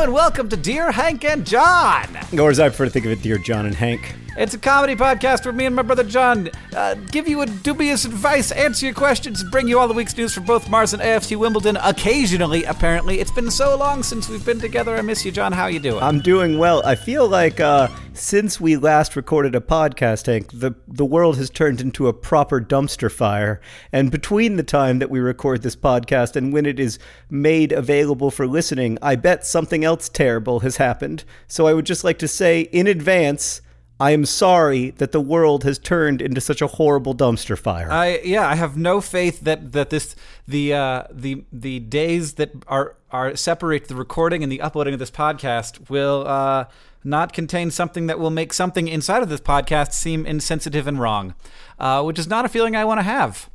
[0.00, 2.06] And welcome to Dear Hank and John.
[2.38, 4.14] Or as I prefer to think of it, Dear John and Hank.
[4.40, 8.06] It's a comedy podcast where me and my brother John uh, give you a dubious
[8.06, 11.36] advice, answer your questions, bring you all the week's news from both Mars and AFC
[11.36, 11.76] Wimbledon.
[11.76, 14.96] Occasionally, apparently, it's been so long since we've been together.
[14.96, 15.52] I miss you, John.
[15.52, 16.02] How you doing?
[16.02, 16.80] I'm doing well.
[16.86, 21.50] I feel like uh, since we last recorded a podcast, Hank, the the world has
[21.50, 23.60] turned into a proper dumpster fire.
[23.92, 28.30] And between the time that we record this podcast and when it is made available
[28.30, 31.24] for listening, I bet something else terrible has happened.
[31.46, 33.60] So I would just like to say in advance.
[34.00, 37.92] I am sorry that the world has turned into such a horrible dumpster fire.
[37.92, 40.16] I yeah, I have no faith that that this
[40.48, 45.00] the uh, the the days that are are separate the recording and the uploading of
[45.00, 46.64] this podcast will uh,
[47.04, 51.34] not contain something that will make something inside of this podcast seem insensitive and wrong,
[51.78, 53.50] uh, which is not a feeling I want to have.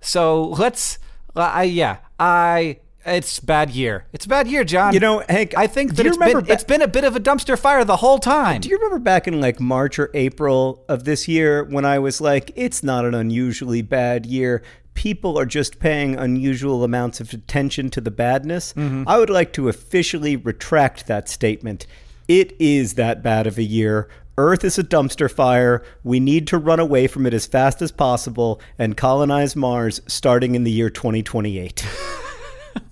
[0.00, 0.98] So let's,
[1.36, 4.06] I yeah, I it's bad year.
[4.12, 4.92] It's a bad year, John.
[4.92, 7.20] You know, Hank, I think that it's been, ba- it's been a bit of a
[7.20, 8.60] dumpster fire the whole time.
[8.60, 12.20] Do you remember back in like March or April of this year when I was
[12.20, 14.62] like, it's not an unusually bad year?
[14.94, 18.74] People are just paying unusual amounts of attention to the badness.
[18.74, 19.04] Mm-hmm.
[19.06, 21.86] I would like to officially retract that statement.
[22.28, 24.08] It is that bad of a year.
[24.36, 25.82] Earth is a dumpster fire.
[26.02, 30.54] We need to run away from it as fast as possible and colonize Mars starting
[30.54, 31.86] in the year 2028.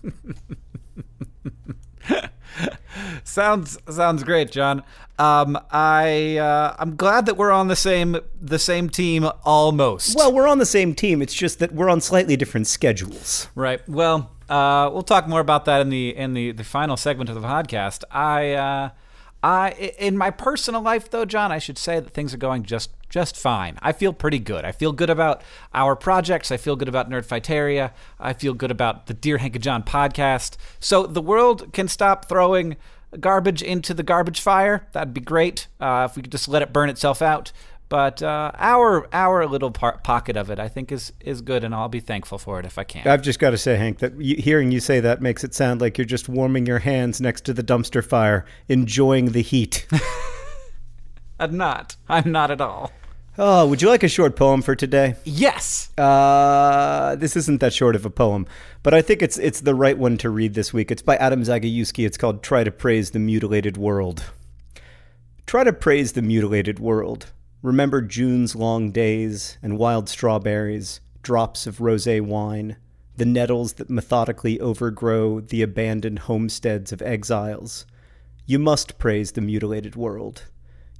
[3.24, 4.82] sounds sounds great, John.
[5.18, 10.16] Um, I uh, I'm glad that we're on the same the same team almost.
[10.16, 11.22] well, we're on the same team.
[11.22, 13.48] It's just that we're on slightly different schedules.
[13.54, 13.86] right.
[13.88, 17.36] Well, uh, we'll talk more about that in the in the, the final segment of
[17.36, 18.04] the podcast.
[18.10, 18.90] I uh,
[19.42, 23.36] In my personal life though, John, I should say that things are going just just
[23.36, 23.78] fine.
[23.80, 24.64] I feel pretty good.
[24.64, 26.50] I feel good about our projects.
[26.52, 27.92] I feel good about Nerdfighteria.
[28.20, 30.56] I feel good about the Dear Hank and John podcast.
[30.78, 32.76] So the world can stop throwing
[33.20, 34.86] garbage into the garbage fire.
[34.92, 37.52] That'd be great uh, if we could just let it burn itself out.
[37.88, 41.74] But uh, our our little par- pocket of it, I think, is is good, and
[41.74, 43.06] I'll be thankful for it if I can.
[43.08, 45.80] I've just got to say, Hank, that y hearing you say that makes it sound
[45.80, 49.86] like you're just warming your hands next to the dumpster fire, enjoying the heat.
[51.40, 51.96] I'm not.
[52.08, 52.92] I'm not at all.
[53.38, 55.14] oh, would you like a short poem for today?
[55.24, 55.90] Yes.
[55.96, 58.46] Uh, this isn't that short of a poem,
[58.82, 60.90] but I think it's it's the right one to read this week.
[60.90, 62.04] It's by Adam Zagajewski.
[62.04, 64.24] It's called "Try to Praise the Mutilated World."
[65.46, 67.32] Try to praise the mutilated world.
[67.62, 72.76] Remember June's long days and wild strawberries, drops of rosé wine,
[73.16, 77.84] the nettles that methodically overgrow the abandoned homesteads of exiles.
[78.46, 80.44] You must praise the mutilated world.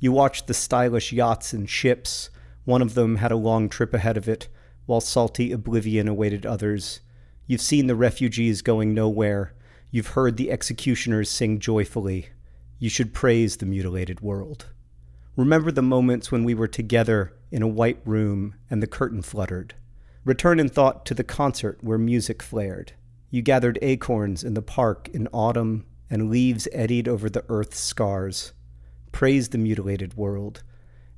[0.01, 2.29] You watched the stylish yachts and ships.
[2.65, 4.49] One of them had a long trip ahead of it,
[4.85, 7.01] while salty oblivion awaited others.
[7.47, 9.55] You've seen the refugees going nowhere.
[9.93, 12.31] You've heard the executioners sing joyfully.
[12.81, 14.67] You should praise the mutilated world.
[15.39, 19.77] Remember the moments when we were together in a white room and the curtain fluttered.
[20.25, 22.95] Return in thought to the concert where music flared.
[23.31, 28.53] You gathered acorns in the park in autumn, and leaves eddied over the earth's scars.
[29.13, 30.65] Praise the mutilated world,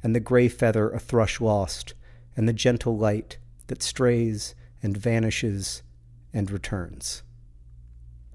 [0.02, 1.94] and the gray feather a thrush lost,
[2.36, 3.38] and the gentle light
[3.68, 5.82] that strays and vanishes
[6.34, 7.22] and returns.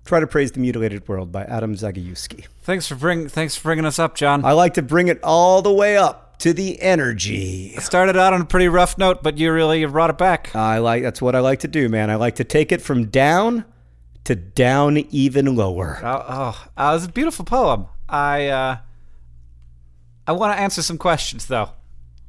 [0.06, 2.46] Try to Praise the Mutilated World by Adam Zagajewski.
[2.62, 4.46] Thanks for bring thanks for bringing us up, John.
[4.46, 7.70] I like to bring it all the way up to the energy.
[7.80, 10.56] Started out on a pretty rough note, but you really brought it back.
[10.56, 12.12] I like that's what I like to do, man.
[12.12, 13.66] I like to take it from down
[14.26, 16.00] to down even lower.
[16.04, 17.88] Oh, oh, uh, it was a beautiful poem.
[18.08, 18.78] I uh,
[20.28, 21.72] I want to answer some questions though.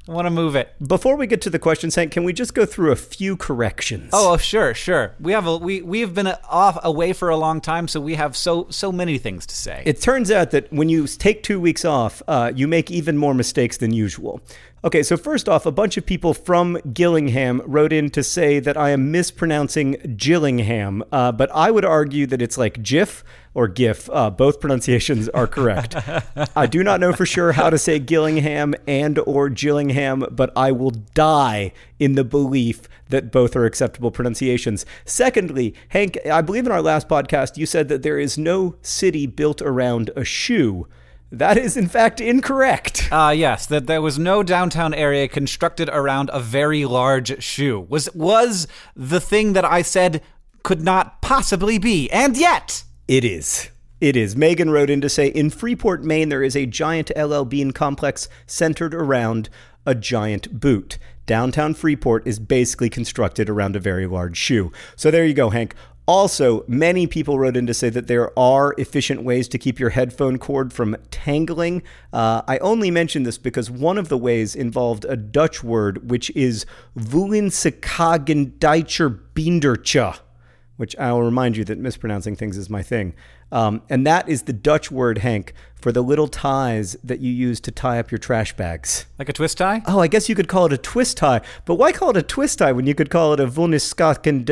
[0.08, 0.72] I want to move it.
[0.86, 4.10] Before we get to the questions, Hank, can we just go through a few corrections?
[4.12, 5.14] Oh, oh, sure, sure.
[5.18, 8.14] We have a we we have been off away for a long time, so we
[8.14, 9.82] have so so many things to say.
[9.84, 13.34] It turns out that when you take two weeks off, uh, you make even more
[13.34, 14.40] mistakes than usual.
[14.84, 18.76] Okay, so first off, a bunch of people from Gillingham wrote in to say that
[18.76, 23.24] I am mispronouncing Gillingham, uh, but I would argue that it's like GIF
[23.54, 24.10] or GIF.
[24.12, 25.96] Uh, both pronunciations are correct.
[26.54, 30.72] I do not know for sure how to say Gillingham and or Gillingham, but I
[30.72, 34.84] will die in the belief that both are acceptable pronunciations.
[35.06, 39.26] Secondly, Hank, I believe in our last podcast you said that there is no city
[39.26, 40.86] built around a shoe.
[41.32, 43.08] That is, in fact, incorrect.
[43.10, 47.80] Uh, yes, that there was no downtown area constructed around a very large shoe.
[47.88, 50.22] Was was the thing that I said
[50.62, 53.70] could not possibly be, and yet it is.
[54.00, 54.36] It is.
[54.36, 58.28] Megan wrote in to say in Freeport, Maine, there is a giant LL Bean complex
[58.46, 59.48] centered around
[59.86, 60.98] a giant boot.
[61.24, 64.70] Downtown Freeport is basically constructed around a very large shoe.
[64.96, 65.74] So there you go, Hank.
[66.06, 69.90] Also, many people wrote in to say that there are efficient ways to keep your
[69.90, 71.82] headphone cord from tangling.
[72.12, 76.30] Uh, I only mention this because one of the ways involved a Dutch word, which
[76.36, 76.64] is
[76.96, 80.20] Voelensekagendijcher Biendertje,
[80.76, 83.12] which I'll remind you that mispronouncing things is my thing.
[83.50, 85.54] Um, and that is the Dutch word, Hank,
[85.86, 89.06] for the little ties that you use to tie up your trash bags.
[89.20, 89.82] Like a twist tie?
[89.86, 91.42] Oh, I guess you could call it a twist tie.
[91.64, 94.42] But why call it a twist tie when you could call it a Biendertje?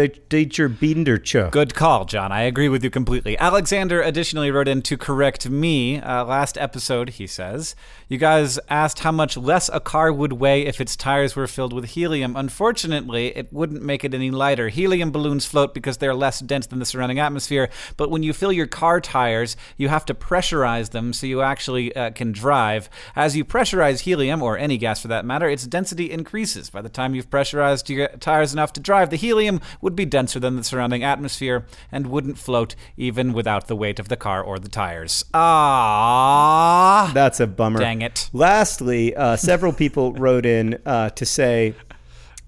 [1.50, 2.30] Good call, John.
[2.30, 3.36] I agree with you completely.
[3.36, 6.00] Alexander additionally wrote in to correct me.
[6.00, 7.74] Uh, last episode, he says,
[8.08, 11.72] you guys asked how much less a car would weigh if its tires were filled
[11.72, 12.36] with helium.
[12.36, 14.68] Unfortunately, it wouldn't make it any lighter.
[14.68, 17.70] Helium balloons float because they're less dense than the surrounding atmosphere.
[17.96, 21.94] But when you fill your car tires, you have to pressurize them so you actually
[21.96, 22.88] uh, can drive.
[23.16, 26.70] As you pressurize helium, or any gas for that matter, its density increases.
[26.70, 30.40] By the time you've pressurized your tires enough to drive, the helium would be denser
[30.40, 34.58] than the surrounding atmosphere and wouldn't float even without the weight of the car or
[34.58, 35.24] the tires.
[35.34, 37.80] Ah, That's a bummer.
[37.80, 38.30] Dang it.
[38.32, 41.74] Lastly, uh, several people wrote in uh, to say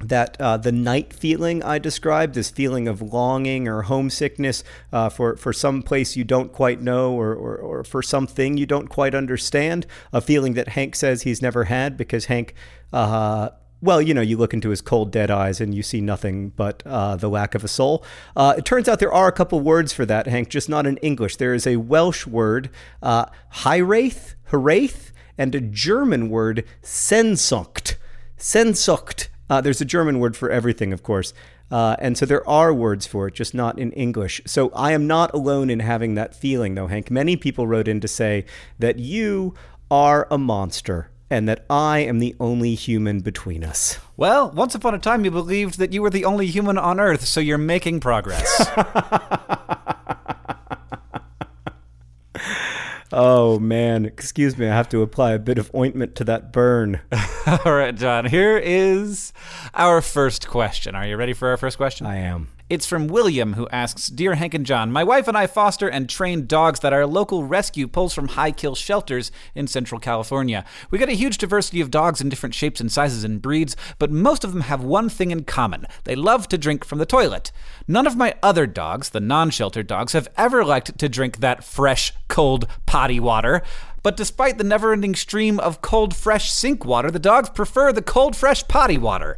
[0.00, 4.62] that uh, the night feeling I described, this feeling of longing or homesickness
[4.92, 8.66] uh, for, for some place you don't quite know or, or, or, for something you
[8.66, 12.54] don't quite understand, a feeling that Hank says he's never had because Hank,
[12.92, 13.50] uh,
[13.80, 16.82] well, you know, you look into his cold, dead eyes and you see nothing but
[16.84, 18.04] uh, the lack of a soul.
[18.34, 20.98] Uh, it turns out there are a couple words for that, Hank, just not in
[20.98, 21.36] English.
[21.36, 22.70] There is a Welsh word,
[23.02, 24.34] uh, Hiraeth,
[25.38, 27.96] and a German word, Sehnsucht.
[28.38, 31.32] Sehnsucht uh, there's a German word for everything, of course.
[31.70, 34.40] Uh, and so there are words for it, just not in English.
[34.46, 37.10] So I am not alone in having that feeling, though, Hank.
[37.10, 38.44] Many people wrote in to say
[38.78, 39.54] that you
[39.90, 43.98] are a monster and that I am the only human between us.
[44.16, 47.24] Well, once upon a time you believed that you were the only human on Earth,
[47.24, 48.64] so you're making progress.
[53.12, 57.00] Oh man, excuse me, I have to apply a bit of ointment to that burn.
[57.64, 59.32] All right, John, here is
[59.74, 60.94] our first question.
[60.94, 62.06] Are you ready for our first question?
[62.06, 62.48] I am.
[62.68, 66.08] It's from William, who asks Dear Hank and John, my wife and I foster and
[66.08, 70.64] train dogs that our local rescue pulls from high kill shelters in Central California.
[70.90, 74.10] We get a huge diversity of dogs in different shapes and sizes and breeds, but
[74.10, 77.52] most of them have one thing in common they love to drink from the toilet.
[77.86, 81.62] None of my other dogs, the non sheltered dogs, have ever liked to drink that
[81.62, 83.62] fresh, cold potty water.
[84.02, 88.02] But despite the never ending stream of cold, fresh sink water, the dogs prefer the
[88.02, 89.36] cold, fresh potty water.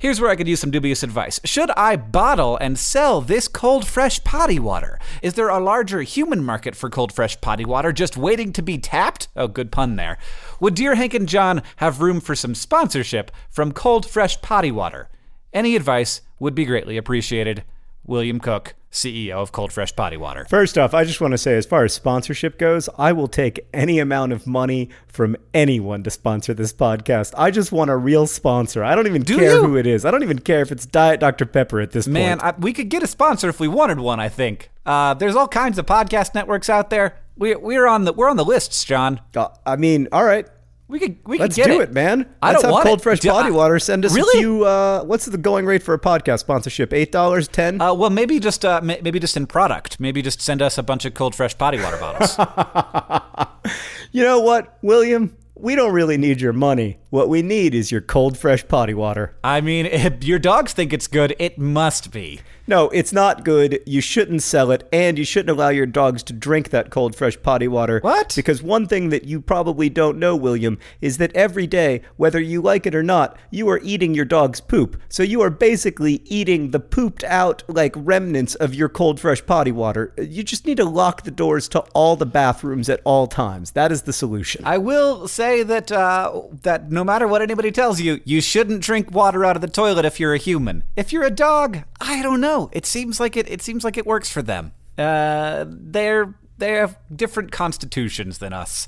[0.00, 1.40] Here's where I could use some dubious advice.
[1.44, 4.98] Should I bottle and sell this cold, fresh potty water?
[5.20, 8.78] Is there a larger human market for cold, fresh potty water just waiting to be
[8.78, 9.28] tapped?
[9.36, 10.16] Oh, good pun there.
[10.58, 15.10] Would Dear Hank and John have room for some sponsorship from cold, fresh potty water?
[15.52, 17.62] Any advice would be greatly appreciated.
[18.10, 20.44] William Cook, CEO of Cold Fresh Potty Water.
[20.50, 23.66] First off, I just want to say, as far as sponsorship goes, I will take
[23.72, 27.32] any amount of money from anyone to sponsor this podcast.
[27.38, 28.82] I just want a real sponsor.
[28.82, 29.64] I don't even Do care you?
[29.64, 30.04] who it is.
[30.04, 31.46] I don't even care if it's Diet Dr.
[31.46, 32.56] Pepper at this Man, point.
[32.56, 34.18] I, we could get a sponsor if we wanted one.
[34.18, 37.16] I think uh, there's all kinds of podcast networks out there.
[37.36, 39.20] We, we're on the we're on the lists, John.
[39.36, 40.46] Uh, I mean, all right.
[40.90, 41.90] We could we Let's could get do it.
[41.90, 42.26] it, man.
[42.42, 43.02] I Let's don't have want cold it.
[43.02, 43.78] fresh Do body I- water.
[43.78, 44.38] Send us Really?
[44.38, 44.64] a few.
[44.64, 46.92] Uh, what's the going rate for a podcast sponsorship?
[46.92, 47.80] Eight dollars, ten.
[47.80, 50.00] Uh, well, maybe just uh, ma- maybe just in product.
[50.00, 52.36] Maybe just send us a bunch of cold fresh potty water bottles.
[54.12, 55.36] you know what, William?
[55.54, 56.98] We don't really need your money.
[57.10, 59.36] What we need is your cold fresh potty water.
[59.44, 62.40] I mean, if your dogs think it's good, it must be.
[62.70, 63.80] No, it's not good.
[63.84, 67.36] You shouldn't sell it, and you shouldn't allow your dogs to drink that cold, fresh
[67.42, 67.98] potty water.
[67.98, 68.32] What?
[68.36, 72.62] Because one thing that you probably don't know, William, is that every day, whether you
[72.62, 75.02] like it or not, you are eating your dog's poop.
[75.08, 79.72] So you are basically eating the pooped out, like, remnants of your cold, fresh potty
[79.72, 80.14] water.
[80.16, 83.72] You just need to lock the doors to all the bathrooms at all times.
[83.72, 84.64] That is the solution.
[84.64, 89.10] I will say that uh, that no matter what anybody tells you, you shouldn't drink
[89.10, 90.84] water out of the toilet if you're a human.
[90.94, 92.59] If you're a dog, I don't know.
[92.72, 93.48] It seems like it.
[93.48, 94.72] It seems like it works for them.
[94.98, 98.86] Uh, they're they have different constitutions than us,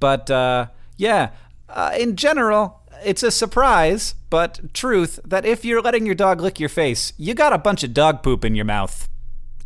[0.00, 1.30] but uh, yeah,
[1.68, 2.74] uh, in general.
[3.04, 7.32] It's a surprise, but truth that if you're letting your dog lick your face, you
[7.32, 9.08] got a bunch of dog poop in your mouth.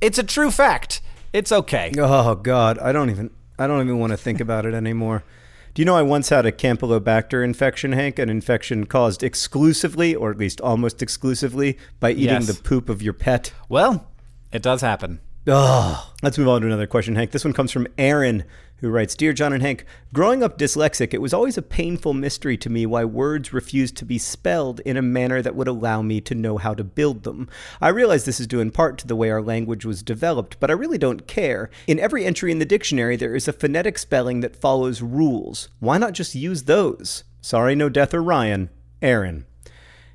[0.02, 1.00] It's a true fact.
[1.32, 1.92] It's okay.
[1.96, 5.24] Oh God, I don't even I don't even want to think about it anymore.
[5.74, 8.18] Do you know I once had a Campylobacter infection, Hank?
[8.18, 12.46] An infection caused exclusively, or at least almost exclusively, by eating Yes.
[12.46, 13.52] the poop of your pet.
[13.70, 14.06] Well,
[14.52, 15.20] it does happen.
[15.44, 17.32] Let's move on to another question, Hank.
[17.32, 18.44] This one comes from Aaron,
[18.76, 22.56] who writes Dear John and Hank, growing up dyslexic, it was always a painful mystery
[22.58, 26.20] to me why words refused to be spelled in a manner that would allow me
[26.20, 27.48] to know how to build them.
[27.80, 30.70] I realize this is due in part to the way our language was developed, but
[30.70, 31.70] I really don't care.
[31.88, 35.68] In every entry in the dictionary, there is a phonetic spelling that follows rules.
[35.80, 37.24] Why not just use those?
[37.40, 38.70] Sorry, no death or Ryan.
[39.00, 39.46] Aaron.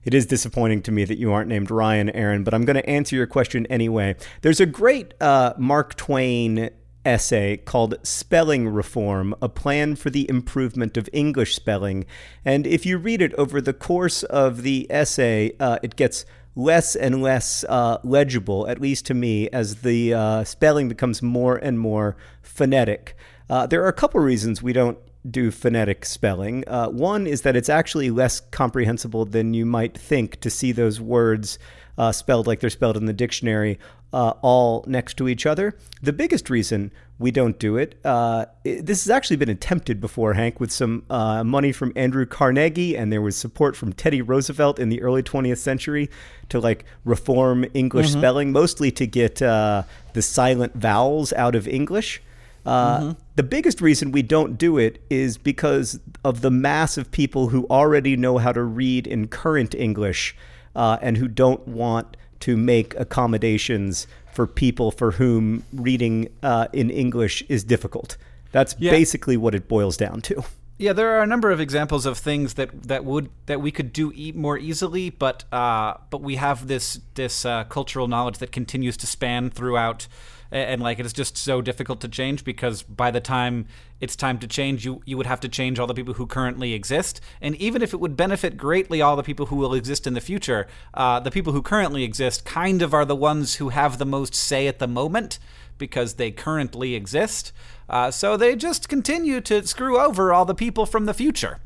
[0.07, 2.89] It is disappointing to me that you aren't named Ryan, Aaron, but I'm going to
[2.89, 4.15] answer your question anyway.
[4.41, 6.69] There's a great uh, Mark Twain
[7.03, 12.05] essay called Spelling Reform A Plan for the Improvement of English Spelling.
[12.45, 16.23] And if you read it over the course of the essay, uh, it gets
[16.55, 21.57] less and less uh, legible, at least to me, as the uh, spelling becomes more
[21.57, 23.17] and more phonetic.
[23.49, 24.97] Uh, there are a couple reasons we don't
[25.29, 26.63] do phonetic spelling.
[26.67, 31.00] Uh, one is that it's actually less comprehensible than you might think to see those
[31.01, 31.60] words
[31.98, 33.79] uh, spelled like they're spelled in the dictionary
[34.13, 35.75] uh, all next to each other.
[36.01, 40.34] The biggest reason we don't do it, uh, it- this has actually been attempted before,
[40.34, 44.77] Hank, with some uh, money from Andrew Carnegie, and there was support from Teddy Roosevelt
[44.79, 46.10] in the early 20th century
[46.50, 49.81] to like reform English spelling, mostly to get uh,
[50.13, 52.22] the silent vowels out of English.
[52.67, 57.50] Uh, The biggest reason we don't do it is because of the mass of people
[57.50, 60.36] who already know how to read in current English
[60.75, 66.89] uh, and who don't want to make accommodations for people for whom reading uh, in
[66.89, 68.17] English is difficult.
[68.51, 68.91] That's Yeah.
[68.91, 70.43] basically what it boils down to.
[70.79, 73.91] Yeah, there are a number of examples of things that that would that we could
[73.93, 78.51] do e- more easily, but uh, but we have this this uh, cultural knowledge that
[78.51, 80.07] continues to span throughout,
[80.51, 83.65] a- and like it is just so difficult to change because by the time
[83.99, 86.73] it's time to change, you you would have to change all the people who currently
[86.73, 90.13] exist, and even if it would benefit greatly all the people who will exist in
[90.13, 93.97] the future, uh, the people who currently exist kind of are the ones who have
[93.97, 95.39] the most say at the moment
[95.77, 97.51] because they currently exist.
[97.89, 101.59] Uh, so they just continue to screw over all the people from the future.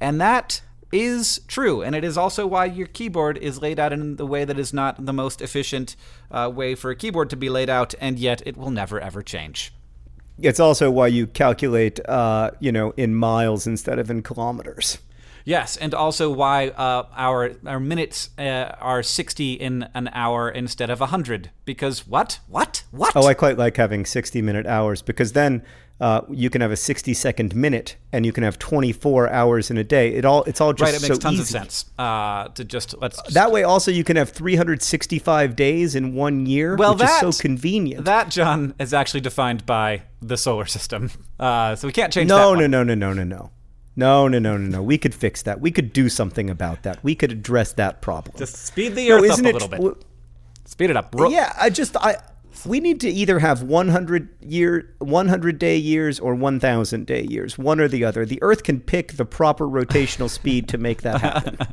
[0.00, 1.82] And that is true.
[1.82, 4.72] And it is also why your keyboard is laid out in the way that is
[4.72, 5.96] not the most efficient
[6.30, 9.22] uh, way for a keyboard to be laid out, and yet it will never ever
[9.22, 9.72] change.
[10.40, 14.98] It's also why you calculate, uh, you know, in miles instead of in kilometers.
[15.44, 20.90] Yes, and also why uh, our our minutes uh, are sixty in an hour instead
[20.90, 21.50] of hundred.
[21.64, 22.40] Because what?
[22.48, 22.84] What?
[22.90, 23.16] What?
[23.16, 25.62] Oh, I quite like having 60 minute hours because then
[26.00, 29.78] uh, you can have a 60 second minute and you can have 24 hours in
[29.78, 30.14] a day.
[30.14, 31.02] It all it's all just right.
[31.02, 31.42] It makes so tons easy.
[31.42, 33.34] of sense uh, to just let's just...
[33.34, 33.64] that way.
[33.64, 36.76] Also, you can have 365 days in one year.
[36.76, 38.04] Well, which that, is so convenient.
[38.04, 42.28] That John is actually defined by the solar system, uh, so we can't change.
[42.28, 43.50] No, no, no, no, no, no, no.
[43.96, 44.80] No, no, no, no, no.
[44.80, 45.60] We could fix that.
[45.60, 47.02] We could do something about that.
[47.02, 48.36] We could address that problem.
[48.38, 49.76] Just speed the earth no, up a little bit.
[49.78, 49.98] W-
[50.66, 51.12] speed it up.
[51.18, 52.18] Ro- yeah, I just I
[52.66, 57.80] we need to either have 100 year 100 day years or 1000 day years, one
[57.80, 58.24] or the other.
[58.24, 61.58] The earth can pick the proper rotational speed to make that happen.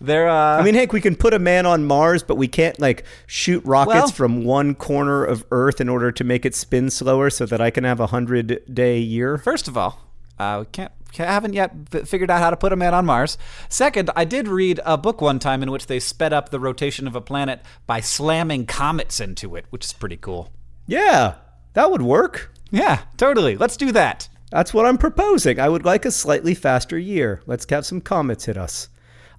[0.00, 0.28] There.
[0.28, 3.04] Uh, I mean, Hank, we can put a man on Mars, but we can't like
[3.26, 7.30] shoot rockets Well- from one corner of Earth in order to make it spin slower
[7.30, 9.38] so that I can have a 100 day year.
[9.38, 10.00] first of all,
[10.38, 10.92] uh, we can't.
[11.16, 11.72] Haven't yet
[12.06, 13.38] figured out how to put a man on Mars.
[13.68, 17.06] Second, I did read a book one time in which they sped up the rotation
[17.06, 20.50] of a planet by slamming comets into it, which is pretty cool.
[20.88, 21.36] Yeah,
[21.74, 22.52] that would work.
[22.72, 23.56] Yeah, totally.
[23.56, 24.28] Let's do that.
[24.50, 25.60] That's what I'm proposing.
[25.60, 27.42] I would like a slightly faster year.
[27.46, 28.88] Let's have some comets hit us.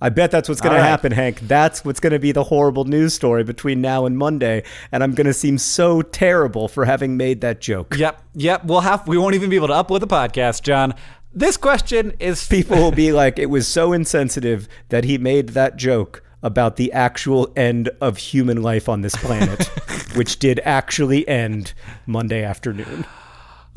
[0.01, 1.39] I bet that's what's going to happen, Hank.
[1.41, 5.13] That's what's going to be the horrible news story between now and Monday, and I'm
[5.13, 7.95] going to seem so terrible for having made that joke.
[7.97, 8.65] Yep, yep.
[8.65, 9.07] We'll have.
[9.07, 10.93] We won't even be able to upload the podcast, John.
[11.33, 15.75] This question is People will be like, it was so insensitive that he made that
[15.75, 19.65] joke about the actual end of human life on this planet,
[20.15, 21.73] which did actually end
[22.05, 23.05] Monday afternoon.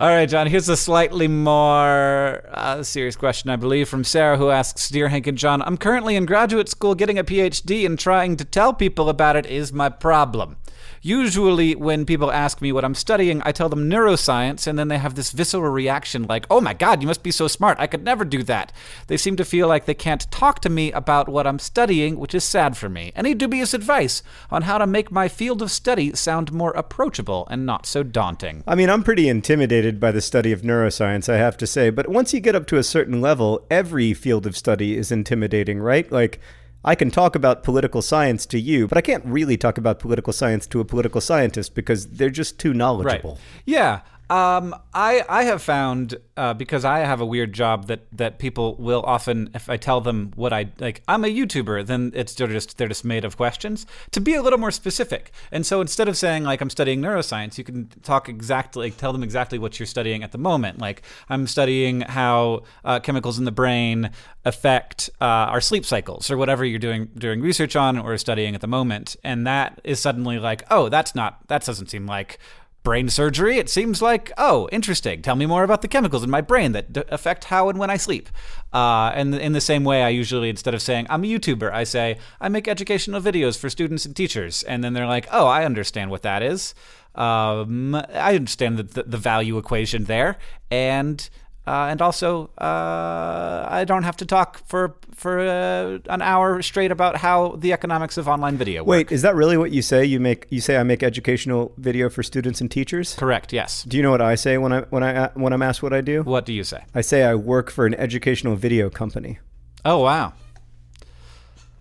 [0.01, 0.47] All right, John.
[0.47, 5.27] Here's a slightly more uh, serious question, I believe, from Sarah, who asks Dear Hank
[5.27, 9.09] and John, I'm currently in graduate school getting a PhD, and trying to tell people
[9.09, 10.57] about it is my problem.
[11.03, 14.99] Usually, when people ask me what I'm studying, I tell them neuroscience, and then they
[14.99, 17.79] have this visceral reaction like, oh my God, you must be so smart.
[17.81, 18.73] I could never do that.
[19.07, 22.35] They seem to feel like they can't talk to me about what I'm studying, which
[22.35, 23.13] is sad for me.
[23.15, 27.65] Any dubious advice on how to make my field of study sound more approachable and
[27.65, 28.65] not so daunting?
[28.67, 32.09] I mean, I'm pretty intimidated by the study of neuroscience, I have to say, but
[32.09, 36.11] once you get up to a certain level, every field of study is intimidating, right?
[36.11, 36.41] Like,
[36.85, 40.33] I can talk about political science to you, but I can't really talk about political
[40.33, 43.33] science to a political scientist because they're just too knowledgeable.
[43.33, 43.41] Right.
[43.67, 44.01] Yeah.
[44.31, 48.77] Um, I I have found uh, because I have a weird job that that people
[48.77, 52.47] will often if I tell them what I like I'm a YouTuber then it's they're
[52.47, 53.87] just they're just made of questions.
[54.11, 57.57] To be a little more specific and so instead of saying like I'm studying neuroscience
[57.57, 60.79] you can talk exactly tell them exactly what you're studying at the moment.
[60.79, 64.11] Like I'm studying how uh, chemicals in the brain
[64.45, 68.61] affect uh, our sleep cycles or whatever you're doing doing research on or studying at
[68.61, 69.17] the moment.
[69.25, 72.39] And that is suddenly like oh that's not that doesn't seem like
[72.83, 75.21] brain surgery, it seems like, oh, interesting.
[75.21, 77.91] Tell me more about the chemicals in my brain that d- affect how and when
[77.91, 78.29] I sleep.
[78.73, 81.85] Uh, and in the same way, I usually, instead of saying, I'm a YouTuber, I
[81.85, 84.63] say, I make educational videos for students and teachers.
[84.63, 86.75] And then they're like, oh, I understand what that is.
[87.15, 90.39] Um, I understand the, the, the value equation there.
[90.71, 91.29] And
[91.69, 96.91] uh, and also, uh, I don't have to talk for for uh, an hour straight
[96.91, 98.89] about how the economics of online video work.
[98.89, 100.03] Wait, is that really what you say?
[100.03, 103.15] You make you say I make educational video for students and teachers?
[103.17, 103.53] Correct.
[103.53, 103.83] Yes.
[103.83, 106.01] Do you know what I say when I when I when I'm asked what I
[106.01, 106.23] do?
[106.23, 106.85] What do you say?
[106.95, 109.39] I say I work for an educational video company.
[109.85, 110.33] Oh wow.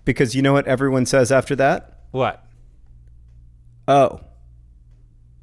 [0.04, 2.02] Because you know what everyone says after that?
[2.12, 2.46] What?
[3.88, 4.20] Oh.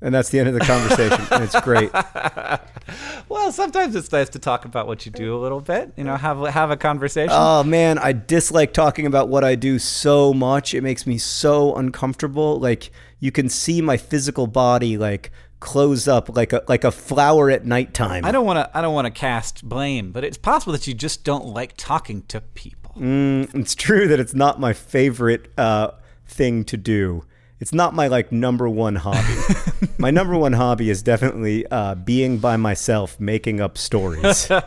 [0.03, 1.27] And that's the end of the conversation.
[1.43, 1.91] it's great.
[3.29, 5.93] Well, sometimes it's nice to talk about what you do a little bit.
[5.97, 7.33] You know, have have a conversation.
[7.33, 10.75] Oh man, I dislike talking about what I do so much.
[10.75, 12.59] It makes me so uncomfortable.
[12.59, 17.51] Like you can see my physical body like close up like a like a flower
[17.51, 18.25] at nighttime.
[18.25, 18.77] I don't want to.
[18.77, 22.23] I don't want to cast blame, but it's possible that you just don't like talking
[22.29, 22.93] to people.
[22.99, 25.93] Mm, it's true that it's not my favorite uh,
[26.27, 27.25] thing to do.
[27.61, 29.37] It's not my like number one hobby.
[29.99, 34.51] my number one hobby is definitely uh, being by myself, making up stories.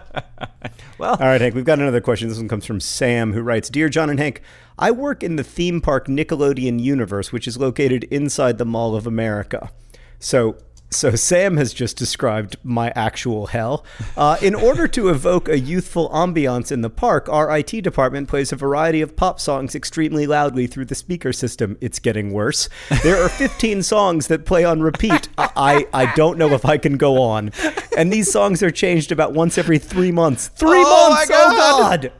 [0.98, 2.28] Well, All right, Hank, we've got another question.
[2.28, 4.42] This one comes from Sam, who writes Dear John and Hank,
[4.80, 9.06] I work in the theme park Nickelodeon universe, which is located inside the Mall of
[9.06, 9.72] America.
[10.20, 10.58] So.
[10.90, 13.84] So Sam has just described my actual hell.
[14.16, 18.54] Uh, in order to evoke a youthful ambiance in the park, our IT department plays
[18.54, 21.78] a variety of pop songs extremely loudly through the speaker system.
[21.82, 22.70] It's getting worse.
[23.04, 25.28] There are 15 songs that play on repeat.
[25.38, 25.50] I,
[25.94, 27.52] I I don't know if I can go on.
[27.98, 30.48] And these songs are changed about once every three months.
[30.48, 31.30] Three Oh, months!
[31.30, 32.14] my Oh God.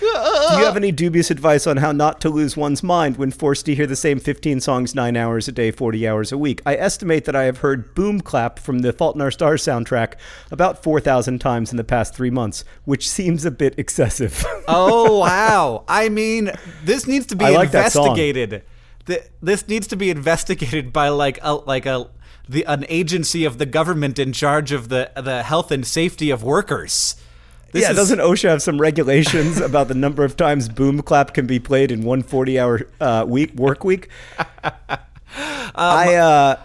[0.00, 3.66] Do you have any dubious advice on how not to lose one's mind when forced
[3.66, 6.62] to hear the same 15 songs nine hours a day, 40 hours a week?
[6.64, 10.14] I estimate that I have heard Boom Clap from the Fault in Our Stars soundtrack
[10.50, 14.44] about 4,000 times in the past three months, which seems a bit excessive.
[14.68, 15.84] oh wow!
[15.88, 16.52] I mean,
[16.84, 18.06] this needs to be I like that song.
[18.06, 18.62] investigated.
[19.40, 22.10] This needs to be investigated by like a like a
[22.48, 26.42] the an agency of the government in charge of the the health and safety of
[26.42, 27.16] workers.
[27.72, 31.34] This yeah, is- doesn't OSHA have some regulations about the number of times Boom Clap
[31.34, 34.08] can be played in one 40 hour uh, week work week?
[35.74, 36.56] I, uh,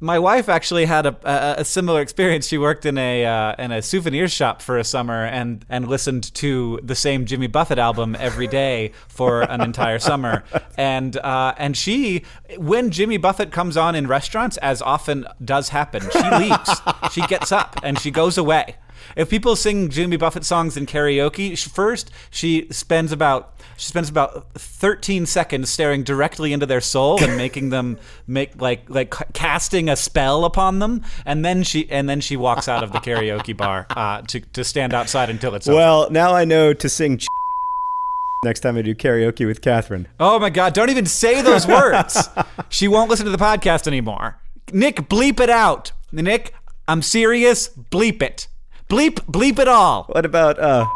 [0.00, 2.46] my wife actually had a, a, a similar experience.
[2.46, 6.32] She worked in a uh, in a souvenir shop for a summer and and listened
[6.34, 10.44] to the same Jimmy Buffett album every day for an entire summer.
[10.78, 12.22] And uh, and she,
[12.56, 16.80] when Jimmy Buffett comes on in restaurants, as often does happen, she leaves.
[17.12, 18.76] she gets up and she goes away.
[19.16, 24.52] If people sing Jimmy Buffett songs in karaoke, first she spends about she spends about
[24.54, 29.96] 13 seconds staring directly into their soul and making them make like like casting a
[29.96, 33.86] spell upon them, and then she and then she walks out of the karaoke bar
[33.90, 35.76] uh, to to stand outside until it's over.
[35.76, 37.20] well, now I know to sing
[38.44, 40.06] next time I do karaoke with Katherine.
[40.20, 40.74] Oh my God!
[40.74, 42.28] Don't even say those words.
[42.68, 44.38] she won't listen to the podcast anymore.
[44.72, 45.92] Nick, bleep it out.
[46.12, 46.54] Nick,
[46.86, 47.68] I'm serious.
[47.68, 48.46] Bleep it.
[48.88, 50.04] Bleep, bleep it all.
[50.04, 50.86] What about uh?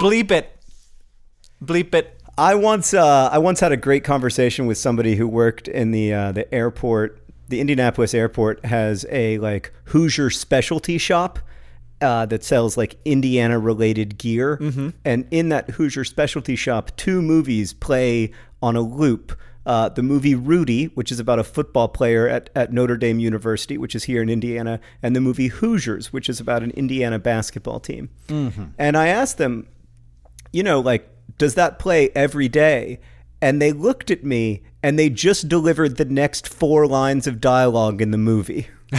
[0.00, 0.56] Bleep it.
[1.62, 2.16] Bleep it.
[2.38, 6.12] I once uh, I once had a great conversation with somebody who worked in the
[6.12, 7.18] uh, the airport.
[7.48, 11.38] The Indianapolis airport has a like Hoosier specialty shop
[12.00, 14.56] uh, that sells like Indiana related gear,
[15.04, 18.30] and in that Hoosier specialty shop, two movies play
[18.62, 19.32] on a loop.
[19.70, 23.78] Uh, the movie Rudy, which is about a football player at, at Notre Dame University,
[23.78, 27.78] which is here in Indiana, and the movie Hoosiers, which is about an Indiana basketball
[27.78, 28.10] team.
[28.76, 29.68] And I asked them,
[30.52, 32.98] you know, like, does that play every day?
[33.40, 38.02] And they looked at me and they just delivered the next four lines of dialogue
[38.02, 38.66] in the movie.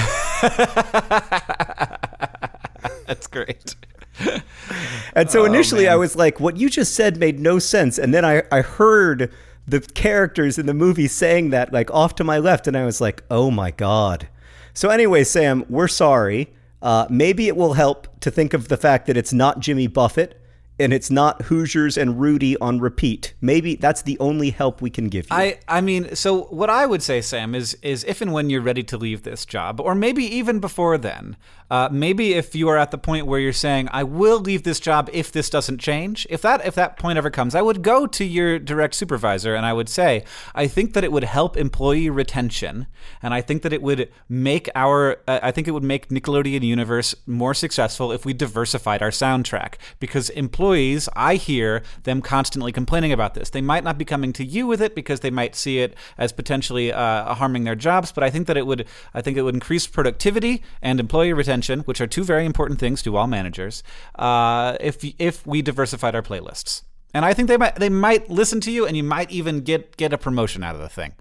[3.07, 3.75] That's great.
[5.15, 7.97] And so initially I was like, what you just said made no sense.
[7.97, 9.33] And then I, I heard
[9.67, 12.67] the characters in the movie saying that like off to my left.
[12.67, 14.27] And I was like, oh my God.
[14.73, 16.53] So anyway, Sam, we're sorry.
[16.81, 20.40] Uh, maybe it will help to think of the fact that it's not Jimmy Buffett
[20.79, 23.33] and it's not Hoosiers and Rudy on repeat.
[23.39, 25.35] Maybe that's the only help we can give you.
[25.35, 28.61] I, I mean, so what I would say, Sam, is is if and when you're
[28.61, 31.37] ready to leave this job, or maybe even before then,
[31.69, 34.79] uh, maybe if you are at the point where you're saying, "I will leave this
[34.79, 38.07] job if this doesn't change," if that if that point ever comes, I would go
[38.07, 40.23] to your direct supervisor and I would say,
[40.55, 42.87] "I think that it would help employee retention,
[43.21, 46.63] and I think that it would make our, uh, I think it would make Nickelodeon
[46.63, 50.29] Universe more successful if we diversified our soundtrack because
[50.71, 53.49] employees." I hear them constantly complaining about this.
[53.49, 56.31] They might not be coming to you with it because they might see it as
[56.31, 58.85] potentially uh, harming their jobs, but I think that it would.
[59.13, 63.01] I think it would increase productivity and employee retention, which are two very important things
[63.03, 63.83] to all managers.
[64.15, 68.61] Uh, if if we diversified our playlists, and I think they might they might listen
[68.61, 71.13] to you, and you might even get get a promotion out of the thing.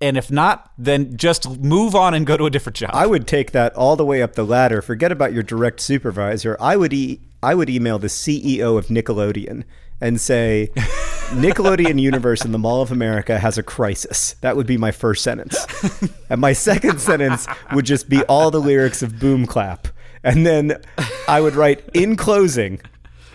[0.00, 2.90] And if not, then just move on and go to a different job.
[2.92, 4.82] I would take that all the way up the ladder.
[4.82, 6.56] Forget about your direct supervisor.
[6.60, 9.64] I would e- I would email the CEO of Nickelodeon
[10.00, 10.70] and say,
[11.28, 14.36] Nickelodeon Universe in the Mall of America has a crisis.
[14.40, 15.66] That would be my first sentence.
[16.30, 19.88] and my second sentence would just be all the lyrics of Boom Clap.
[20.22, 20.80] And then
[21.28, 22.80] I would write in closing,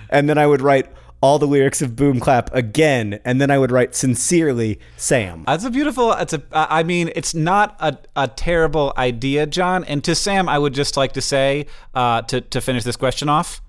[0.10, 0.88] and then I would write
[1.22, 5.44] all the lyrics of Boom Clap again, and then I would write sincerely Sam.
[5.46, 6.14] That's a beautiful.
[6.14, 6.42] It's a.
[6.52, 9.84] I mean, it's not a, a terrible idea, John.
[9.84, 13.30] And to Sam, I would just like to say, uh, to to finish this question
[13.30, 13.62] off.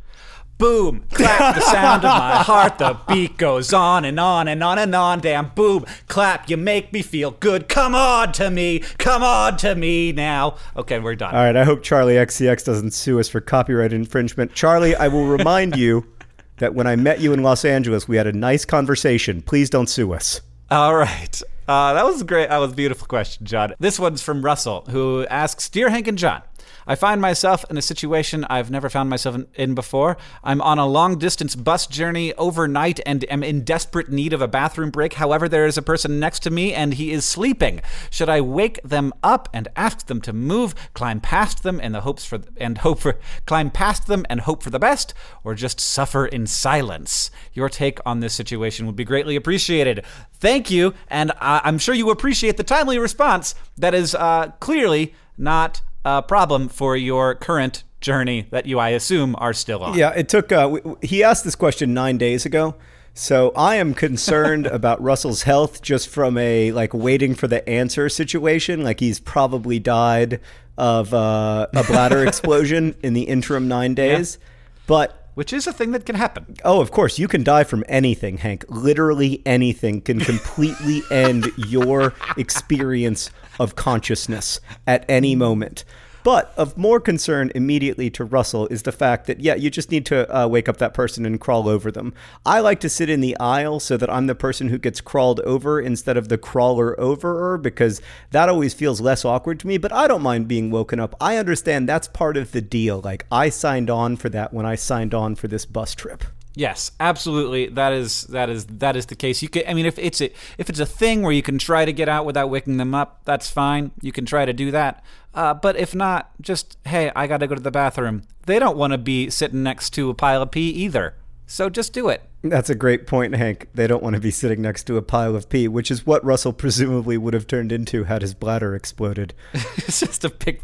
[0.60, 2.76] Boom, clap the sound of my heart.
[2.76, 5.20] The beat goes on and on and on and on.
[5.20, 6.50] Damn, boom, clap.
[6.50, 7.66] You make me feel good.
[7.66, 8.80] Come on to me.
[8.98, 10.58] Come on to me now.
[10.76, 11.34] Okay, we're done.
[11.34, 14.52] All right, I hope Charli XCX doesn't sue us for copyright infringement.
[14.52, 16.06] Charli, I will remind you
[16.58, 19.40] that when I met you in Los Angeles, we had a nice conversation.
[19.40, 20.42] Please don't sue us.
[20.70, 21.42] All right.
[21.66, 22.48] Uh, that was great.
[22.48, 23.74] That was a beautiful question, John.
[23.78, 26.42] This one's from Russell, who asks Dear Hank and John,
[26.86, 30.16] I find myself in a situation I've never found myself in, before.
[30.42, 34.48] I'm on a long distance bus journey overnight and am in desperate need of a
[34.48, 35.14] bathroom break.
[35.14, 37.80] However, there is a person next to me and he is sleeping.
[38.10, 42.00] Should I wake them up and ask them to move, climb past them in the
[42.02, 45.80] hopes for and hope for climb past them and hope for the best, or just
[45.80, 47.30] suffer in silence?
[47.52, 50.04] Your take on this situation would be greatly appreciated.
[50.34, 53.54] Thank you, and I- I'm sure you appreciate the timely response.
[53.76, 59.34] That is uh, clearly not a problem for your current journey that you, I assume,
[59.38, 59.96] are still on.
[59.96, 60.50] Yeah, it took.
[60.52, 62.76] Uh, w- w- he asked this question nine days ago,
[63.14, 68.08] so I am concerned about Russell's health just from a like waiting for the answer
[68.08, 68.82] situation.
[68.82, 70.40] Like he's probably died
[70.78, 74.38] of uh, a bladder explosion in the interim nine days,
[74.86, 75.16] but.
[75.34, 76.56] Which is a thing that can happen.
[76.64, 78.64] Oh, of course, you can die from anything, Hank.
[78.68, 85.84] Literally anything can completely end your experience of consciousness at any moment.
[86.22, 90.06] But of more concern immediately to Russell is the fact that, yeah, you just need
[90.06, 92.12] to uh, wake up that person and crawl over them.
[92.44, 95.40] I like to sit in the aisle so that I'm the person who gets crawled
[95.40, 99.78] over instead of the crawler overer because that always feels less awkward to me.
[99.78, 101.14] But I don't mind being woken up.
[101.20, 103.00] I understand that's part of the deal.
[103.00, 106.24] Like, I signed on for that when I signed on for this bus trip.
[106.54, 107.68] Yes, absolutely.
[107.68, 109.40] That is that is that is the case.
[109.42, 111.84] You can, I mean, if it's a if it's a thing where you can try
[111.84, 113.92] to get out without waking them up, that's fine.
[114.00, 115.04] You can try to do that.
[115.32, 118.24] Uh, but if not, just hey, I got to go to the bathroom.
[118.46, 121.14] They don't want to be sitting next to a pile of pee either.
[121.46, 122.22] So just do it.
[122.42, 123.68] That's a great point, Hank.
[123.74, 126.24] They don't want to be sitting next to a pile of pee, which is what
[126.24, 129.34] Russell presumably would have turned into had his bladder exploded.
[129.52, 130.62] it's just a big.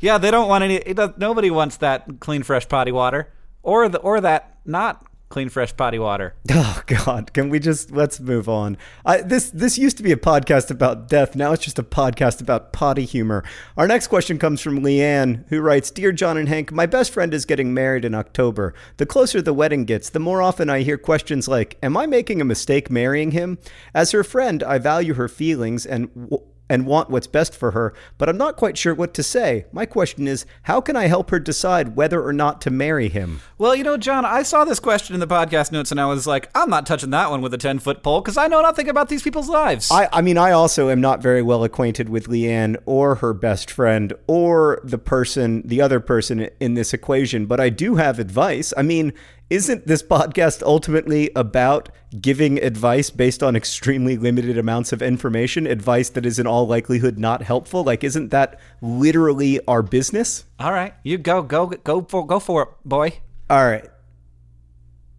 [0.00, 0.82] Yeah, they don't want any.
[1.16, 5.98] Nobody wants that clean, fresh potty water, or the or that not clean, fresh potty
[5.98, 6.34] water.
[6.58, 7.32] Oh God!
[7.34, 8.78] Can we just let's move on?
[9.04, 11.36] I, this this used to be a podcast about death.
[11.36, 13.44] Now it's just a podcast about potty humor.
[13.76, 17.34] Our next question comes from Leanne, who writes, "Dear John and Hank, my best friend
[17.34, 18.72] is getting married in October.
[18.96, 22.40] The closer the wedding gets, the more often I hear questions like, "Am I making
[22.40, 23.58] a mistake marrying him?"
[23.94, 27.94] As her friend, I value her feelings and." W- and want what's best for her,
[28.18, 29.66] but I'm not quite sure what to say.
[29.72, 33.40] My question is, how can I help her decide whether or not to marry him?
[33.58, 36.26] Well, you know, John, I saw this question in the podcast notes and I was
[36.26, 38.88] like, I'm not touching that one with a 10 foot pole because I know nothing
[38.88, 39.90] about these people's lives.
[39.90, 43.70] I, I mean, I also am not very well acquainted with Leanne or her best
[43.70, 48.72] friend or the person, the other person in this equation, but I do have advice.
[48.76, 49.12] I mean,
[49.48, 51.88] isn't this podcast ultimately about
[52.20, 57.18] giving advice based on extremely limited amounts of information, advice that is in all likelihood
[57.18, 57.84] not helpful?
[57.84, 60.44] Like, isn't that literally our business?
[60.58, 63.20] All right, you go, go, go for, go for it, boy.
[63.48, 63.88] All right.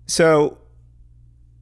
[0.08, 0.58] So,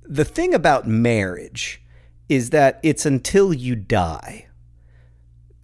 [0.03, 1.81] the thing about marriage
[2.29, 4.47] is that it's until you die.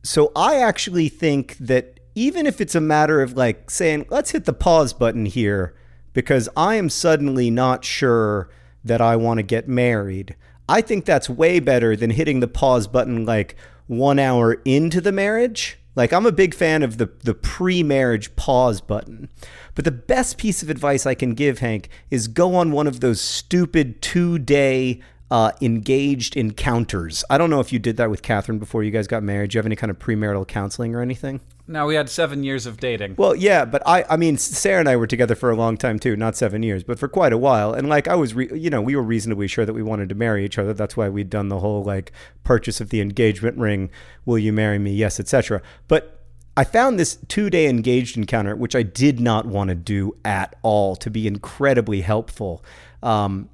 [0.04, 4.46] So, I actually think that even if it's a matter of like saying, let's hit
[4.46, 5.76] the pause button here
[6.13, 8.50] because I am suddenly not sure
[8.84, 10.36] that I want to get married,
[10.67, 13.56] I think that's way better than hitting the pause button like
[13.88, 15.78] one hour into the marriage.
[15.95, 19.30] Like, I'm a big fan of the, the pre marriage pause button.
[19.76, 23.02] But the best piece of advice I can give, Hank, is go on one of
[23.02, 27.24] those stupid two day uh, engaged encounters.
[27.30, 29.52] I don't know if you did that with Katherine before you guys got married.
[29.52, 31.39] Do you have any kind of premarital counseling or anything?
[31.67, 33.15] Now we had seven years of dating.
[33.17, 36.00] Well, yeah, but I, I mean, Sarah and I were together for a long time
[36.00, 37.74] too, not seven years, but for quite a while.
[37.74, 40.15] And like, I was, re- you know, we were reasonably sure that we wanted to
[40.15, 40.74] marry each other.
[40.74, 42.12] That's why we'd done the whole like
[42.44, 43.89] purchase of the engagement ring.
[44.26, 44.91] Will you marry me?
[44.91, 45.62] Yes, etc.
[45.88, 46.20] But
[46.58, 50.58] I found this two day engaged encounter, which I did not want to do at
[50.63, 52.65] all, to be incredibly helpful.
[53.02, 53.48] Um,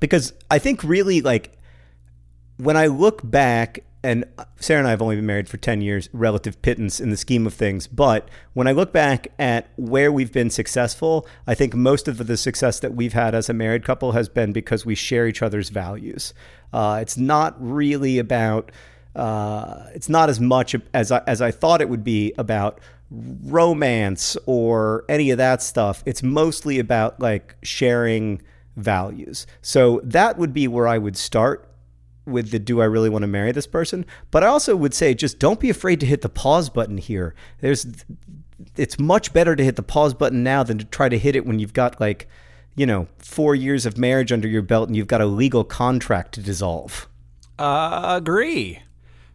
[0.00, 1.58] because I think really like
[2.56, 4.24] when I look back, and
[4.60, 7.46] Sarah and I have only been married for 10 years, relative pittance in the scheme
[7.46, 7.86] of things.
[7.86, 12.36] But when I look back at where we've been successful, I think most of the
[12.36, 15.70] success that we've had as a married couple has been because we share each other's
[15.70, 16.34] values.
[16.72, 18.70] Uh, it's not really about,
[19.16, 22.80] uh, it's not as much as I, as I thought it would be about
[23.10, 26.02] romance or any of that stuff.
[26.04, 28.42] It's mostly about like sharing
[28.76, 29.46] values.
[29.62, 31.68] So that would be where I would start
[32.26, 34.06] with the do I really want to marry this person?
[34.30, 37.34] But I also would say just don't be afraid to hit the pause button here.
[37.60, 37.86] There's
[38.76, 41.44] it's much better to hit the pause button now than to try to hit it
[41.44, 42.28] when you've got like,
[42.76, 46.34] you know, 4 years of marriage under your belt and you've got a legal contract
[46.34, 47.08] to dissolve.
[47.58, 48.80] Uh, agree.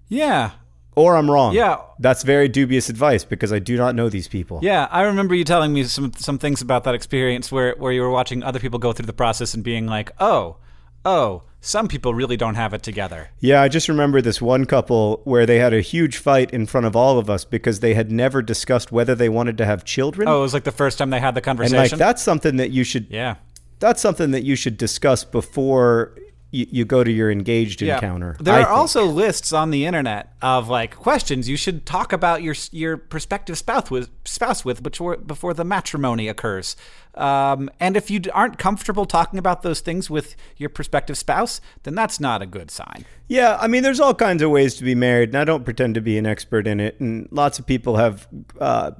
[0.08, 0.52] Yeah.
[0.95, 1.54] Or I'm wrong.
[1.54, 1.78] Yeah.
[1.99, 4.60] That's very dubious advice because I do not know these people.
[4.62, 8.02] Yeah, I remember you telling me some some things about that experience where where you
[8.02, 10.58] were watching other people go through the process and being like, "Oh,
[11.06, 15.21] oh, some people really don't have it together." Yeah, I just remember this one couple
[15.23, 18.12] where they had a huge fight in front of all of us because they had
[18.12, 20.28] never discussed whether they wanted to have children.
[20.28, 21.78] Oh, it was like the first time they had the conversation.
[21.78, 23.36] and like that's something that you should yeah.
[23.80, 26.15] that's something that you should discuss before
[26.51, 27.95] you, you go to your engaged Yeah.
[27.95, 28.35] encounter.
[28.39, 28.77] There I are think.
[28.77, 33.57] also lists on the internet of like questions you should talk about your your prospective
[33.57, 36.75] spouse with spouse with before before the matrimony occurs.
[37.15, 41.93] Um, and if you aren't comfortable talking about those things with your prospective spouse, then
[41.95, 43.03] that's not a good sign.
[43.27, 45.95] Yeah, I mean, there's all kinds of ways to be married, and I don't pretend
[45.95, 46.99] to be an expert in it.
[46.99, 48.27] And lots of people have,
[48.62, 48.91] uh,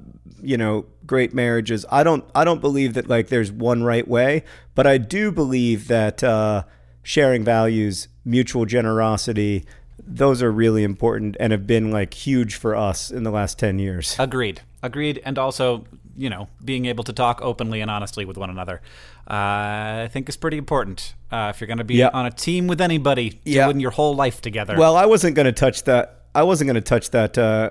[0.42, 1.86] you know, great marriages.
[1.90, 5.88] I don't, I don't believe that like there's one right way, but I do believe
[5.88, 6.64] that uh,
[7.02, 9.64] sharing values, mutual generosity,
[10.06, 13.78] those are really important and have been like huge for us in the last ten
[13.78, 14.16] years.
[14.18, 14.60] Agreed.
[14.82, 15.20] Agreed.
[15.24, 15.84] And also,
[16.16, 18.80] you know, being able to talk openly and honestly with one another,
[19.28, 21.14] uh, I think is pretty important.
[21.30, 22.10] Uh, if you're going to be Yeah.
[22.12, 23.66] on a team with anybody, Yeah.
[23.66, 24.76] doing your whole life together.
[24.76, 26.22] Well, I wasn't going to touch that.
[26.34, 27.70] I wasn't going to touch that uh,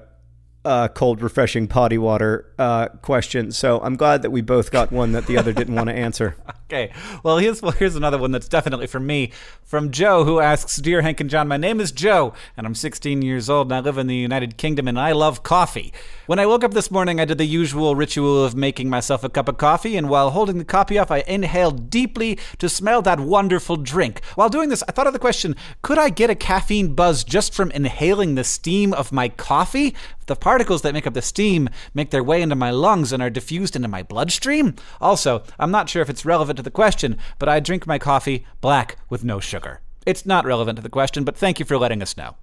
[0.63, 3.51] uh, cold, refreshing potty water uh, question.
[3.51, 6.35] So I'm glad that we both got one that the other didn't want to answer.
[6.71, 6.93] Okay.
[7.23, 9.31] Well, here's well, here's another one that's definitely for me,
[9.63, 13.23] from Joe, who asks, "Dear Hank and John, my name is Joe, and I'm 16
[13.23, 15.91] years old, and I live in the United Kingdom, and I love coffee.
[16.27, 19.29] When I woke up this morning, I did the usual ritual of making myself a
[19.29, 23.19] cup of coffee, and while holding the coffee off, I inhaled deeply to smell that
[23.19, 24.23] wonderful drink.
[24.35, 27.55] While doing this, I thought of the question: Could I get a caffeine buzz just
[27.55, 29.95] from inhaling the steam of my coffee?
[30.27, 33.31] The particles that make up the steam make their way into my lungs and are
[33.31, 34.75] diffused into my bloodstream.
[35.01, 38.45] Also, I'm not sure if it's relevant to the question, but I drink my coffee
[38.61, 39.81] black with no sugar.
[40.05, 42.35] It's not relevant to the question, but thank you for letting us know.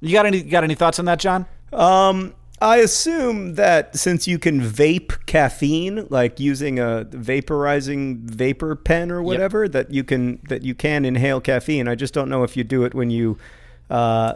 [0.00, 1.46] You got any you got any thoughts on that, John?
[1.72, 9.10] Um, I assume that since you can vape caffeine, like using a vaporizing vapor pen
[9.10, 9.72] or whatever, yep.
[9.72, 11.88] that you can that you can inhale caffeine.
[11.88, 13.38] I just don't know if you do it when you
[13.90, 14.34] uh,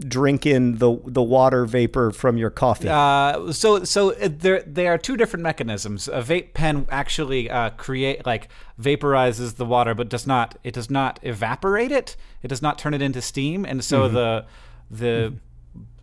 [0.00, 2.88] drink in the the water vapor from your coffee.
[2.88, 6.08] Uh, so so uh, there there are two different mechanisms.
[6.08, 8.48] A vape pen actually uh, create like
[8.80, 12.16] vaporizes the water, but does not it does not evaporate it.
[12.42, 14.14] It does not turn it into steam, and so mm-hmm.
[14.14, 14.46] the
[14.90, 15.36] the mm-hmm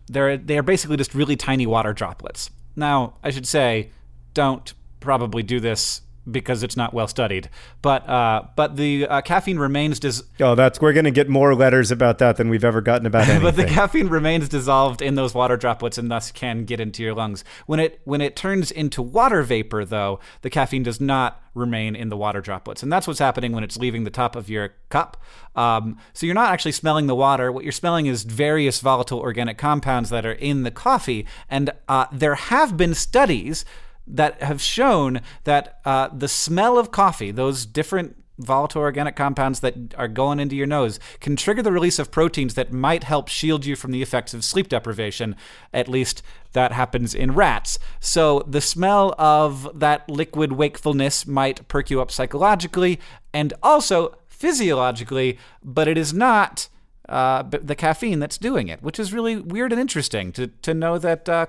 [0.08, 2.50] they're they are basically just really tiny water droplets.
[2.76, 3.90] Now, I should say,
[4.34, 7.48] don't probably do this because it's not well studied.
[7.82, 11.54] But uh, but the uh, caffeine remains dis- Oh, that's we're going to get more
[11.54, 13.42] letters about that than we've ever gotten about anything.
[13.42, 17.14] but the caffeine remains dissolved in those water droplets and thus can get into your
[17.14, 17.44] lungs.
[17.66, 22.08] When it when it turns into water vapor though, the caffeine does not remain in
[22.08, 22.82] the water droplets.
[22.82, 25.22] And that's what's happening when it's leaving the top of your cup.
[25.56, 27.50] Um, so you're not actually smelling the water.
[27.50, 31.26] What you're smelling is various volatile organic compounds that are in the coffee.
[31.50, 33.64] And uh, there have been studies
[34.08, 39.74] that have shown that uh, the smell of coffee, those different volatile organic compounds that
[39.96, 43.66] are going into your nose, can trigger the release of proteins that might help shield
[43.66, 45.34] you from the effects of sleep deprivation.
[45.74, 47.78] At least that happens in rats.
[48.00, 53.00] So the smell of that liquid wakefulness might perk you up psychologically
[53.34, 56.68] and also physiologically, but it is not.
[57.08, 60.98] Uh, the caffeine that's doing it, which is really weird and interesting to, to know
[60.98, 61.46] that uh,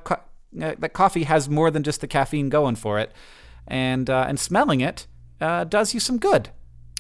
[0.62, 3.12] uh, that coffee has more than just the caffeine going for it,
[3.68, 5.08] and uh, and smelling it
[5.42, 6.50] uh, does you some good.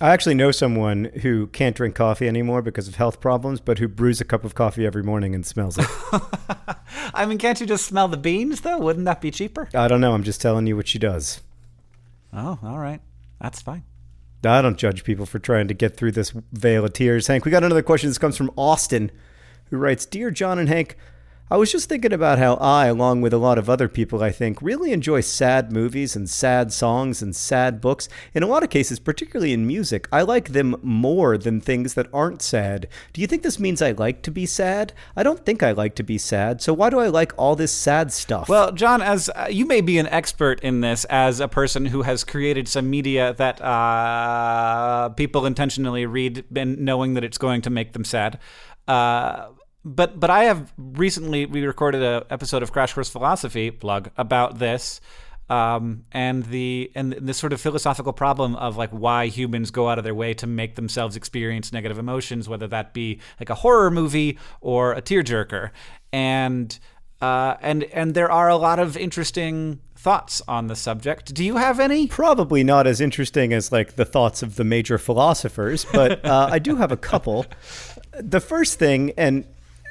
[0.01, 3.87] I actually know someone who can't drink coffee anymore because of health problems, but who
[3.89, 5.85] brews a cup of coffee every morning and smells it.
[7.13, 8.77] I mean, can't you just smell the beans though?
[8.77, 9.67] Wouldn't that be cheaper?
[9.73, 10.13] I don't know.
[10.13, 11.41] I'm just telling you what she does.
[12.31, 13.01] Oh, all right.
[13.41, 13.83] That's fine.
[14.45, 17.27] I don't judge people for trying to get through this vale of tears.
[17.27, 18.09] Hank, we got another question.
[18.09, 19.11] This comes from Austin,
[19.69, 20.95] who writes Dear John and Hank,
[21.51, 24.29] I was just thinking about how I, along with a lot of other people, I
[24.29, 28.07] think, really enjoy sad movies and sad songs and sad books.
[28.35, 32.05] In a lot of cases, particularly in music, I like them more than things that
[32.13, 32.87] aren't sad.
[33.13, 34.93] Do you think this means I like to be sad?
[35.15, 37.71] I don't think I like to be sad, so why do I like all this
[37.71, 38.47] sad stuff?
[38.47, 42.03] Well, John, as uh, you may be an expert in this as a person who
[42.03, 47.71] has created some media that uh, people intentionally read and knowing that it's going to
[47.71, 48.37] make them sad.
[48.87, 49.49] Uh,
[49.85, 54.59] but but I have recently we recorded an episode of Crash Course Philosophy plug about
[54.59, 55.01] this.
[55.49, 59.97] Um, and the and this sort of philosophical problem of like why humans go out
[59.97, 63.89] of their way to make themselves experience negative emotions, whether that be like a horror
[63.89, 65.71] movie or a tearjerker,
[66.13, 66.77] and
[67.19, 71.33] uh, and and there are a lot of interesting thoughts on the subject.
[71.33, 72.05] Do you have any?
[72.05, 76.59] Probably not as interesting as like the thoughts of the major philosophers, but uh, I
[76.59, 77.45] do have a couple.
[78.21, 79.45] The first thing, and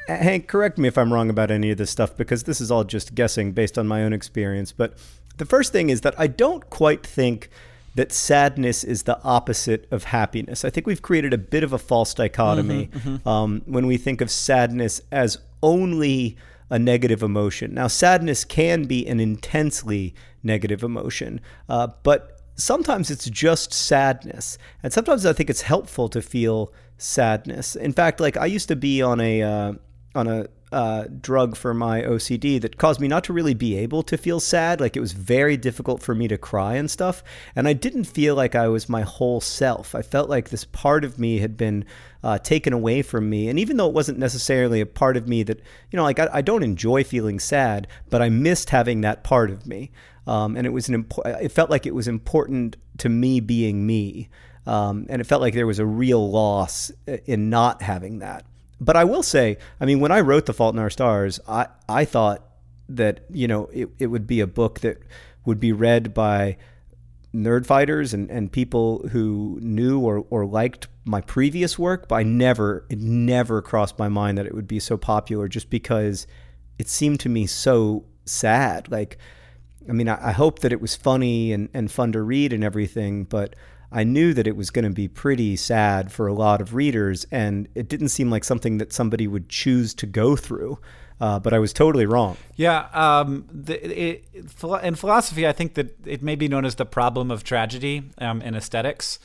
[0.08, 2.84] Hank, correct me if I'm wrong about any of this stuff because this is all
[2.84, 4.72] just guessing based on my own experience.
[4.72, 4.94] But
[5.36, 7.50] the first thing is that I don't quite think
[7.94, 10.64] that sadness is the opposite of happiness.
[10.64, 13.28] I think we've created a bit of a false dichotomy mm-hmm, mm-hmm.
[13.28, 16.36] Um, when we think of sadness as only
[16.70, 17.74] a negative emotion.
[17.74, 24.58] Now, sadness can be an intensely negative emotion, uh, but sometimes it's just sadness.
[24.82, 27.74] And sometimes I think it's helpful to feel sadness.
[27.74, 29.42] In fact, like I used to be on a.
[29.42, 29.72] Uh,
[30.18, 34.02] on a uh, drug for my OCD that caused me not to really be able
[34.02, 34.80] to feel sad.
[34.80, 37.22] Like it was very difficult for me to cry and stuff.
[37.56, 39.94] And I didn't feel like I was my whole self.
[39.94, 41.84] I felt like this part of me had been
[42.22, 43.48] uh, taken away from me.
[43.48, 46.28] And even though it wasn't necessarily a part of me that, you know, like I,
[46.32, 49.90] I don't enjoy feeling sad, but I missed having that part of me.
[50.26, 54.28] Um, and it was an it felt like it was important to me being me.
[54.66, 58.44] Um, and it felt like there was a real loss uh, in not having that.
[58.80, 61.66] But I will say, I mean, when I wrote The Fault in Our Stars, I,
[61.88, 62.44] I thought
[62.88, 64.98] that, you know, it, it would be a book that
[65.44, 66.56] would be read by
[67.34, 72.22] nerd fighters and, and people who knew or, or liked my previous work, but I
[72.22, 76.26] never, it never crossed my mind that it would be so popular just because
[76.78, 78.90] it seemed to me so sad.
[78.90, 79.18] Like,
[79.88, 82.62] I mean, I, I hope that it was funny and, and fun to read and
[82.62, 83.56] everything, but
[83.90, 87.26] I knew that it was going to be pretty sad for a lot of readers,
[87.30, 90.78] and it didn't seem like something that somebody would choose to go through.
[91.20, 92.36] Uh, but I was totally wrong.
[92.54, 94.24] Yeah, um, the, it,
[94.82, 98.40] in philosophy, I think that it may be known as the problem of tragedy um,
[98.40, 99.18] in aesthetics,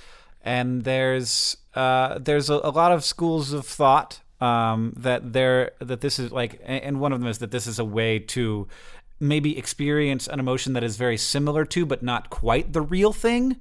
[0.43, 6.01] and there's uh, there's a, a, lot of schools of thought um, that there that
[6.01, 8.67] this is like, and one of them is that this is a way to
[9.19, 13.57] maybe experience an emotion that is very similar to, but not quite the real thing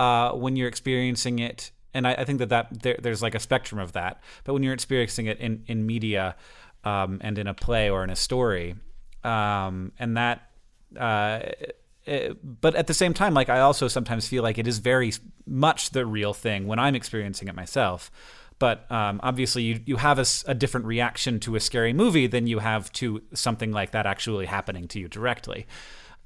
[0.00, 1.72] uh, when you're experiencing it.
[1.92, 4.22] And I, I think that, that there, there's like a spectrum of that.
[4.44, 6.36] But when you're experiencing it in, in media
[6.84, 8.76] um, and in a play or in a story,
[9.22, 10.50] um, and that.
[10.98, 11.40] Uh,
[12.06, 15.12] it, but at the same time, like I also sometimes feel like it is very
[15.46, 18.10] much the real thing when I'm experiencing it myself.
[18.58, 22.46] But um, obviously, you you have a, a, different reaction to a scary movie than
[22.46, 25.66] you have to something like that actually happening to you directly.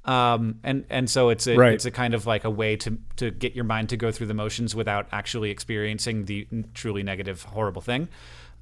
[0.05, 1.73] Um, and and so it's a, right.
[1.73, 4.27] it's a kind of like a way to to get your mind to go through
[4.27, 8.07] the motions without actually experiencing the truly negative, horrible thing.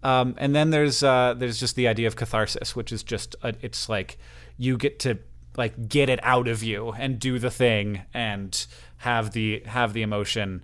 [0.04, 3.54] Um, and then there's uh, there's just the idea of catharsis, which is just a,
[3.62, 4.18] it's like
[4.58, 5.20] you get to
[5.58, 8.66] like get it out of you and do the thing and
[8.98, 10.64] have the have the emotion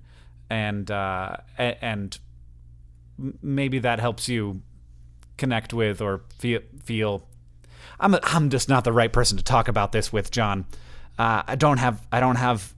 [0.50, 2.20] and uh, and
[3.42, 4.62] maybe that helps you
[5.38, 7.28] connect with or feel feel
[8.00, 10.66] I'm I'm just not the right person to talk about this with John.
[11.18, 12.74] Uh, I don't have I don't have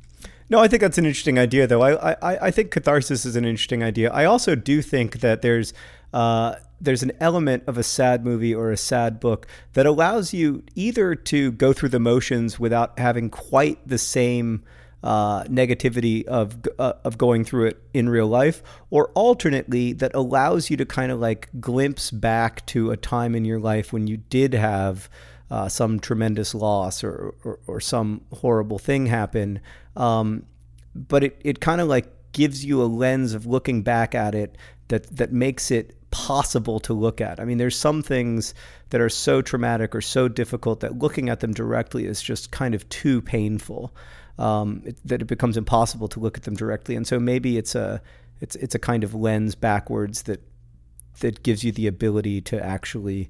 [0.51, 1.81] no, I think that's an interesting idea, though.
[1.81, 4.11] I, I, I think catharsis is an interesting idea.
[4.11, 5.73] I also do think that there's
[6.11, 10.61] uh, there's an element of a sad movie or a sad book that allows you
[10.75, 14.61] either to go through the motions without having quite the same
[15.03, 20.69] uh, negativity of uh, of going through it in real life, or alternately that allows
[20.69, 24.17] you to kind of like glimpse back to a time in your life when you
[24.17, 25.09] did have
[25.49, 29.59] uh, some tremendous loss or, or, or some horrible thing happen.
[29.95, 30.45] Um,
[30.95, 34.57] but it, it kind of like gives you a lens of looking back at it
[34.87, 37.39] that that makes it possible to look at.
[37.39, 38.53] I mean, there's some things
[38.89, 42.75] that are so traumatic or so difficult that looking at them directly is just kind
[42.75, 43.93] of too painful
[44.37, 46.95] um, it, that it becomes impossible to look at them directly.
[46.95, 48.01] And so maybe it's a
[48.39, 50.41] it's it's a kind of lens backwards that
[51.19, 53.29] that gives you the ability to actually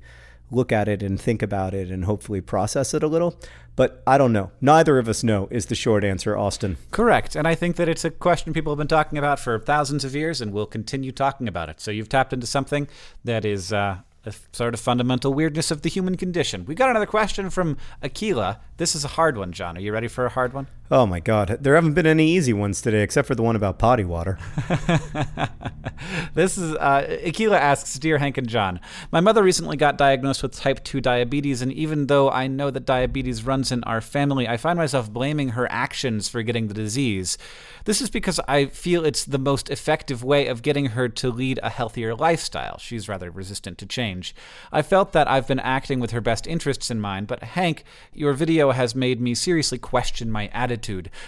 [0.51, 3.39] look at it and think about it and hopefully process it a little.
[3.75, 4.51] But I don't know.
[4.59, 6.77] Neither of us know is the short answer, Austin.
[6.91, 7.35] Correct.
[7.35, 10.13] And I think that it's a question people have been talking about for thousands of
[10.13, 11.79] years and will continue talking about it.
[11.79, 12.89] So you've tapped into something
[13.23, 16.65] that is uh, a sort of fundamental weirdness of the human condition.
[16.65, 18.59] We got another question from Aquila.
[18.75, 19.77] This is a hard one, John.
[19.77, 20.67] Are you ready for a hard one?
[20.93, 21.57] Oh my God.
[21.61, 24.37] There haven't been any easy ones today except for the one about potty water.
[26.33, 30.53] this is uh, Aquila asks Dear Hank and John, my mother recently got diagnosed with
[30.53, 34.57] type 2 diabetes, and even though I know that diabetes runs in our family, I
[34.57, 37.37] find myself blaming her actions for getting the disease.
[37.85, 41.61] This is because I feel it's the most effective way of getting her to lead
[41.63, 42.77] a healthier lifestyle.
[42.79, 44.35] She's rather resistant to change.
[44.73, 48.33] I felt that I've been acting with her best interests in mind, but Hank, your
[48.33, 50.80] video has made me seriously question my attitude.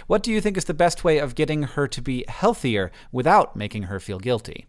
[0.06, 3.56] What do you think is the best way of getting her to be healthier without
[3.56, 4.66] making her feel guilty?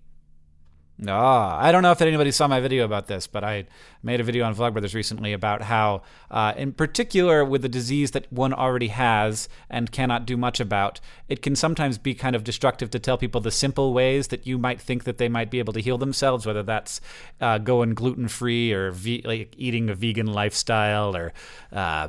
[1.05, 3.65] Ah, I don't know if anybody saw my video about this, but I
[4.01, 8.31] made a video on Vlogbrothers recently about how, uh, in particular, with the disease that
[8.31, 12.89] one already has and cannot do much about, it can sometimes be kind of destructive
[12.91, 15.73] to tell people the simple ways that you might think that they might be able
[15.73, 17.01] to heal themselves, whether that's
[17.41, 21.33] uh, going gluten free or ve- like eating a vegan lifestyle or
[21.73, 22.07] uh,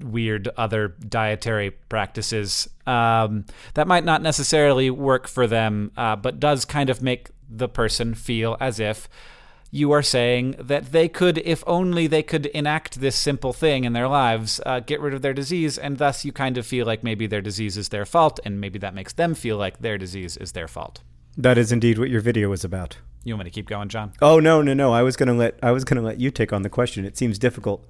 [0.00, 3.44] weird other dietary practices um,
[3.74, 8.14] that might not necessarily work for them, uh, but does kind of make the person
[8.14, 9.08] feel as if
[9.70, 13.92] you are saying that they could, if only they could enact this simple thing in
[13.92, 17.04] their lives, uh, get rid of their disease, and thus you kind of feel like
[17.04, 20.36] maybe their disease is their fault, and maybe that makes them feel like their disease
[20.38, 21.02] is their fault.
[21.36, 22.96] That is indeed what your video was about.
[23.24, 24.12] You want me to keep going, John?
[24.22, 24.92] Oh no, no, no!
[24.92, 27.04] I was gonna let I was gonna let you take on the question.
[27.04, 27.84] It seems difficult.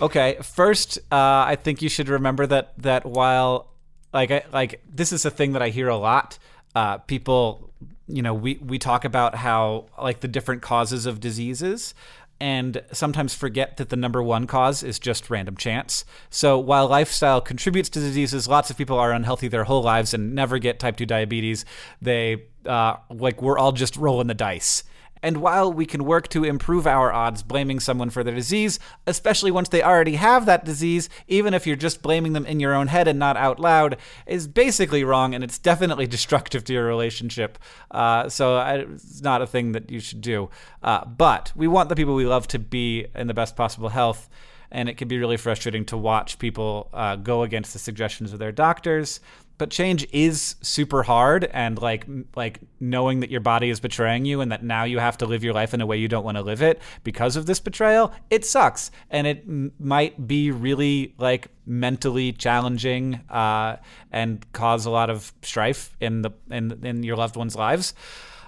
[0.00, 3.72] Okay, first, uh, I think you should remember that that while
[4.12, 6.38] like I, like this is a thing that I hear a lot.
[6.74, 7.66] Uh, people
[8.08, 11.94] you know, we, we talk about how, like, the different causes of diseases
[12.38, 16.04] and sometimes forget that the number one cause is just random chance.
[16.28, 20.34] So while lifestyle contributes to diseases, lots of people are unhealthy their whole lives and
[20.34, 21.64] never get type 2 diabetes.
[22.02, 24.84] They, uh, like, we're all just rolling the dice.
[25.22, 29.50] And while we can work to improve our odds blaming someone for their disease, especially
[29.50, 32.88] once they already have that disease, even if you're just blaming them in your own
[32.88, 33.96] head and not out loud,
[34.26, 37.58] is basically wrong and it's definitely destructive to your relationship.
[37.90, 40.50] Uh, so it's not a thing that you should do.
[40.82, 44.28] Uh, but we want the people we love to be in the best possible health.
[44.70, 48.40] And it can be really frustrating to watch people uh, go against the suggestions of
[48.40, 49.20] their doctors
[49.58, 54.40] but change is super hard and like like knowing that your body is betraying you
[54.40, 56.36] and that now you have to live your life in a way you don't want
[56.36, 58.90] to live it because of this betrayal it sucks.
[59.10, 63.76] And it m- might be really like mentally challenging uh,
[64.12, 67.94] and cause a lot of strife in the in in your loved ones lives.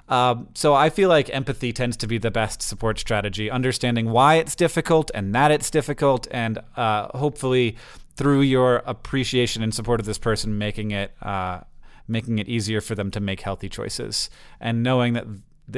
[0.09, 4.37] Um, so I feel like empathy tends to be the best support strategy, understanding why
[4.37, 7.77] it's difficult and that it's difficult, and uh, hopefully
[8.19, 11.61] through your appreciation and support of this person, making it uh,
[12.09, 14.29] making it easier for them to make healthy choices,
[14.61, 15.25] and knowing that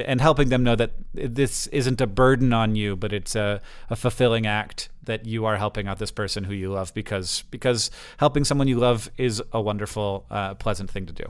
[0.07, 3.61] and helping them know that this isn't a burden on you, but it's a,
[3.91, 7.91] a fulfilling act that you are helping out this person who you love because because
[8.17, 11.25] helping someone you love is a wonderful, uh, pleasant thing to do.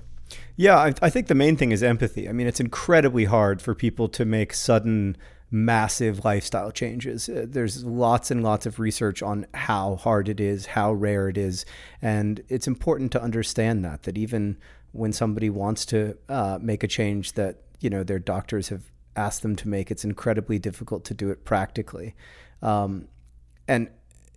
[0.54, 2.28] Yeah, I, I think the main thing is empathy.
[2.28, 5.16] I mean, it's incredibly hard for people to make sudden
[5.50, 7.28] massive lifestyle changes.
[7.28, 11.36] Uh, there's lots and lots of research on how hard it is, how rare it
[11.36, 11.64] is,
[12.00, 14.56] and it's important to understand that that even
[14.92, 19.42] when somebody wants to uh, make a change that you know their doctors have asked
[19.42, 22.14] them to make, it's incredibly difficult to do it practically.
[22.62, 23.08] Um,
[23.66, 23.88] and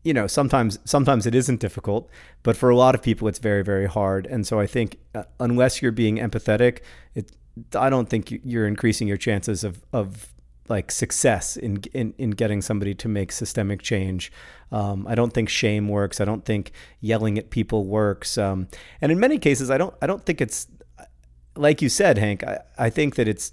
[0.04, 2.10] you know sometimes sometimes it isn't difficult
[2.44, 5.24] but for a lot of people it's very very hard and so i think uh,
[5.40, 6.80] unless you're being empathetic
[7.16, 7.32] it
[7.76, 10.33] i don't think you're increasing your chances of of
[10.70, 14.32] like success in in, in getting somebody to make systemic change.
[14.72, 16.22] Um, I don't think shame works.
[16.22, 18.38] I don't think yelling at people works.
[18.38, 18.68] Um,
[19.02, 20.68] and in many cases, I don't I don't think it's
[21.56, 22.44] like you said, Hank.
[22.44, 23.52] I, I think that it's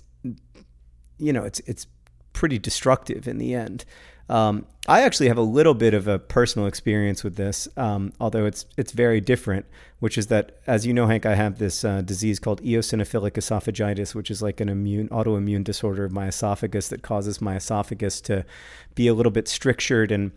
[1.18, 1.86] you know it's it's
[2.32, 3.84] pretty destructive in the end.
[4.30, 8.46] Um, I actually have a little bit of a personal experience with this, um, although
[8.46, 9.66] it's it's very different.
[9.98, 14.14] Which is that, as you know, Hank, I have this uh, disease called eosinophilic esophagitis,
[14.14, 18.46] which is like an immune autoimmune disorder of my esophagus that causes my esophagus to
[18.94, 20.30] be a little bit strictured and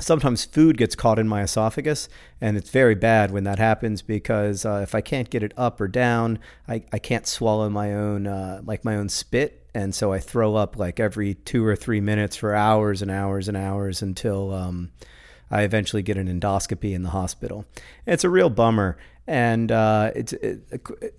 [0.00, 2.08] sometimes food gets caught in my esophagus
[2.40, 5.80] and it's very bad when that happens because uh, if i can't get it up
[5.80, 10.12] or down i, I can't swallow my own uh, like my own spit and so
[10.12, 14.02] i throw up like every two or three minutes for hours and hours and hours
[14.02, 14.90] until um,
[15.50, 17.64] i eventually get an endoscopy in the hospital
[18.06, 18.96] it's a real bummer
[19.26, 20.60] and uh, it's it,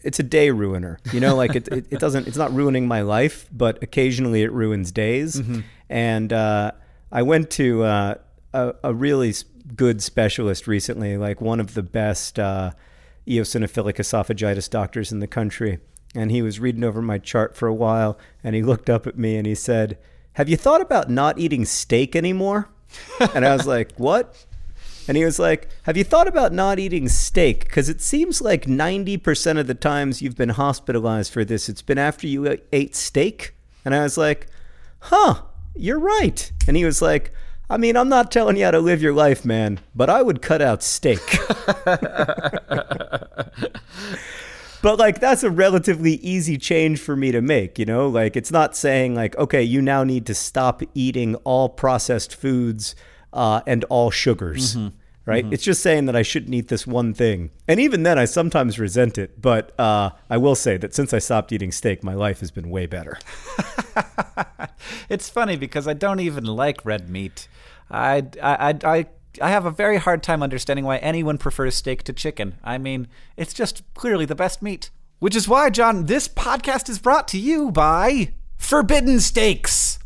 [0.01, 3.01] it's a day ruiner you know like it, it, it, doesn't it's not ruining my
[3.01, 5.59] life but occasionally it ruins days mm-hmm.
[5.89, 6.71] and uh,
[7.11, 8.15] i went to uh,
[8.53, 9.33] a, a really
[9.75, 12.71] good specialist recently, like one of the best uh,
[13.27, 15.79] eosinophilic esophagitis doctors in the country.
[16.15, 19.17] And he was reading over my chart for a while, and he looked up at
[19.17, 19.97] me and he said,
[20.33, 22.69] "Have you thought about not eating steak anymore?"
[23.33, 24.45] and I was like, "What?"
[25.09, 27.61] And he was like, Have you thought about not eating steak?
[27.61, 31.97] Because it seems like 90% of the times you've been hospitalized for this, it's been
[31.97, 33.55] after you ate steak.
[33.83, 34.45] And I was like,
[34.99, 35.41] Huh,
[35.75, 36.51] you're right.
[36.67, 37.33] And he was like,
[37.71, 40.43] I mean, I'm not telling you how to live your life, man, but I would
[40.43, 41.19] cut out steak.
[44.81, 48.07] but like that's a relatively easy change for me to make, you know?
[48.07, 52.95] Like it's not saying like, okay, you now need to stop eating all processed foods
[53.33, 54.75] uh, and all sugars.
[54.75, 54.95] Mm-hmm
[55.29, 55.43] right?
[55.43, 55.53] Mm-hmm.
[55.53, 57.51] It's just saying that I shouldn't eat this one thing.
[57.67, 59.39] And even then, I sometimes resent it.
[59.39, 62.71] But uh, I will say that since I stopped eating steak, my life has been
[62.71, 63.19] way better.
[65.09, 67.47] it's funny because I don't even like red meat.
[67.91, 69.05] I, I, I, I
[69.39, 72.55] have a very hard time understanding why anyone prefers steak to chicken.
[72.63, 73.07] I mean,
[73.37, 74.89] it's just clearly the best meat.
[75.19, 79.99] Which is why, John, this podcast is brought to you by Forbidden Steaks.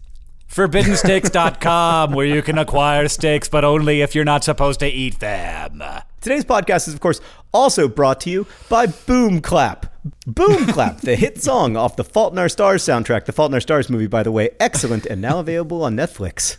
[0.49, 5.83] ForbiddenSteaks.com, where you can acquire steaks, but only if you're not supposed to eat them.
[6.21, 7.21] Today's podcast is, of course,
[7.51, 9.91] also brought to you by Boom Clap.
[10.27, 13.25] Boom Clap, the hit song off the Fault in Our Stars soundtrack.
[13.25, 16.57] The Fault in Our Stars movie, by the way, excellent and now available on Netflix.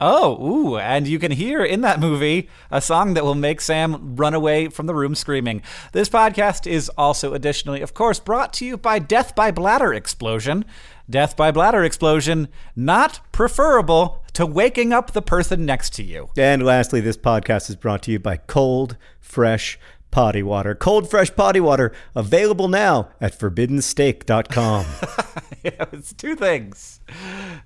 [0.00, 4.16] Oh, ooh, and you can hear in that movie a song that will make Sam
[4.16, 5.62] run away from the room screaming.
[5.92, 10.64] This podcast is also additionally, of course, brought to you by Death by Bladder Explosion
[11.08, 16.28] death by bladder explosion not preferable to waking up the person next to you.
[16.36, 19.78] And lastly, this podcast is brought to you by Cold Fresh
[20.14, 20.76] Potty Water.
[20.76, 24.86] Cold Fresh Potty Water available now at forbiddensteak.com.
[25.64, 27.00] yeah, it's two things.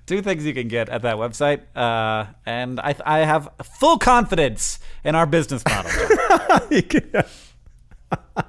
[0.07, 1.61] Two things you can get at that website.
[1.75, 5.91] Uh, and I, I have full confidence in our business model.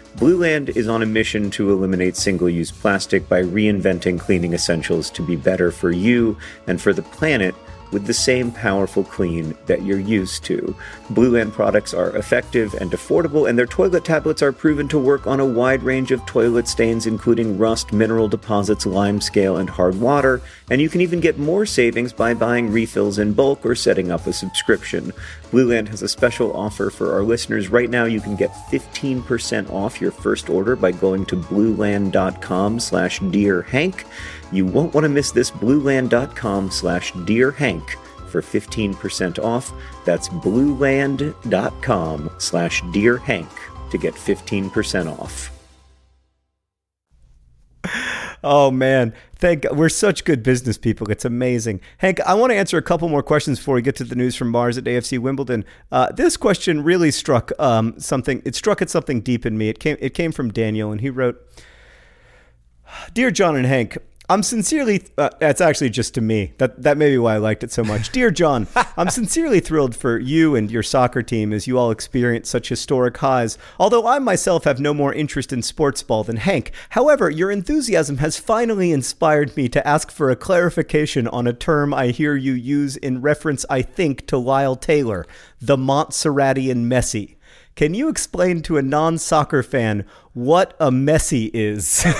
[0.17, 5.21] Blueland is on a mission to eliminate single use plastic by reinventing cleaning essentials to
[5.21, 6.37] be better for you
[6.67, 7.55] and for the planet
[7.91, 10.75] with the same powerful clean that you're used to.
[11.09, 15.39] Blueland products are effective and affordable, and their toilet tablets are proven to work on
[15.39, 20.41] a wide range of toilet stains, including rust, mineral deposits, lime scale, and hard water.
[20.69, 24.25] And you can even get more savings by buying refills in bulk or setting up
[24.25, 25.11] a subscription.
[25.51, 27.69] Blueland has a special offer for our listeners.
[27.69, 33.19] Right now, you can get 15% off your first order by going to blueland.com slash
[33.19, 34.05] dearhank.
[34.53, 37.89] You won't want to miss this blueland.com slash dearhank
[38.29, 39.73] for 15% off.
[40.05, 43.49] That's blueland.com slash dearhank
[43.91, 45.51] to get 15% off.
[48.43, 49.77] Oh man, thank God.
[49.77, 51.09] we're such good business people.
[51.11, 51.79] It's amazing.
[51.99, 54.35] Hank, I want to answer a couple more questions before we get to the news
[54.35, 55.63] from Mars at AFC Wimbledon.
[55.91, 58.41] Uh, this question really struck um, something.
[58.43, 59.69] It struck at something deep in me.
[59.69, 59.97] It came.
[59.99, 61.39] It came from Daniel, and he wrote,
[63.13, 63.97] "Dear John and Hank,
[64.31, 66.53] I'm sincerely, uh, that's actually just to me.
[66.57, 68.11] That, that may be why I liked it so much.
[68.13, 68.65] Dear John,
[68.95, 73.17] I'm sincerely thrilled for you and your soccer team as you all experience such historic
[73.17, 76.71] highs, although I myself have no more interest in sports ball than Hank.
[76.91, 81.93] However, your enthusiasm has finally inspired me to ask for a clarification on a term
[81.93, 85.25] I hear you use in reference, I think, to Lyle Taylor,
[85.59, 87.35] the Montserratian Messi.
[87.75, 92.03] Can you explain to a non soccer fan what a Messi is?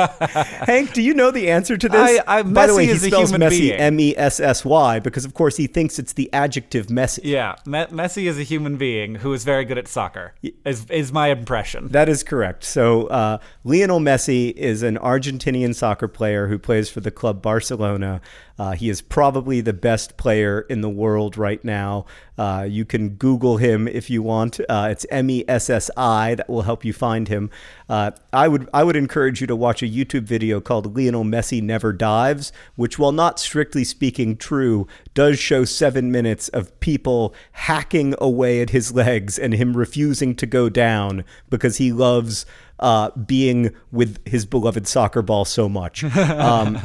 [0.00, 2.20] Hank, do you know the answer to this?
[2.26, 3.78] I, I, By the way, he is spells Messi.
[3.78, 7.20] M E S S Y because, of course, he thinks it's the adjective Messi.
[7.24, 10.34] Yeah, Me- Messi is a human being who is very good at soccer.
[10.64, 11.88] Is is my impression.
[11.88, 12.64] That is correct.
[12.64, 18.20] So, uh, Lionel Messi is an Argentinian soccer player who plays for the club Barcelona.
[18.60, 22.04] Uh, he is probably the best player in the world right now.
[22.36, 24.60] Uh, you can Google him if you want.
[24.68, 26.34] Uh, it's M E S S I.
[26.34, 27.48] That will help you find him.
[27.88, 31.62] Uh, I would I would encourage you to watch a YouTube video called Lionel Messi
[31.62, 38.14] Never Dives, which, while not strictly speaking true, does show seven minutes of people hacking
[38.18, 42.44] away at his legs and him refusing to go down because he loves
[42.78, 46.04] uh, being with his beloved soccer ball so much.
[46.40, 46.78] Um,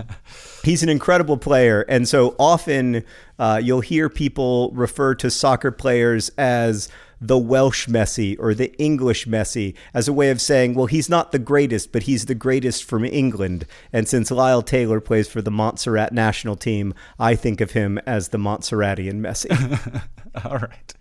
[0.65, 3.03] he's an incredible player, and so often
[3.39, 6.89] uh, you'll hear people refer to soccer players as
[7.21, 11.31] the Welsh Messi or the English Messi as a way of saying, well, he's not
[11.31, 13.65] the greatest, but he's the greatest from England.
[13.93, 18.29] And since Lyle Taylor plays for the Montserrat national team, I think of him as
[18.29, 20.01] the Montserratian Messi.
[20.45, 20.93] all right.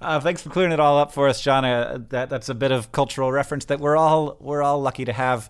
[0.00, 1.64] Uh, thanks for clearing it all up for us, John.
[1.64, 5.12] Uh, that that's a bit of cultural reference that we're all we're all lucky to
[5.12, 5.48] have.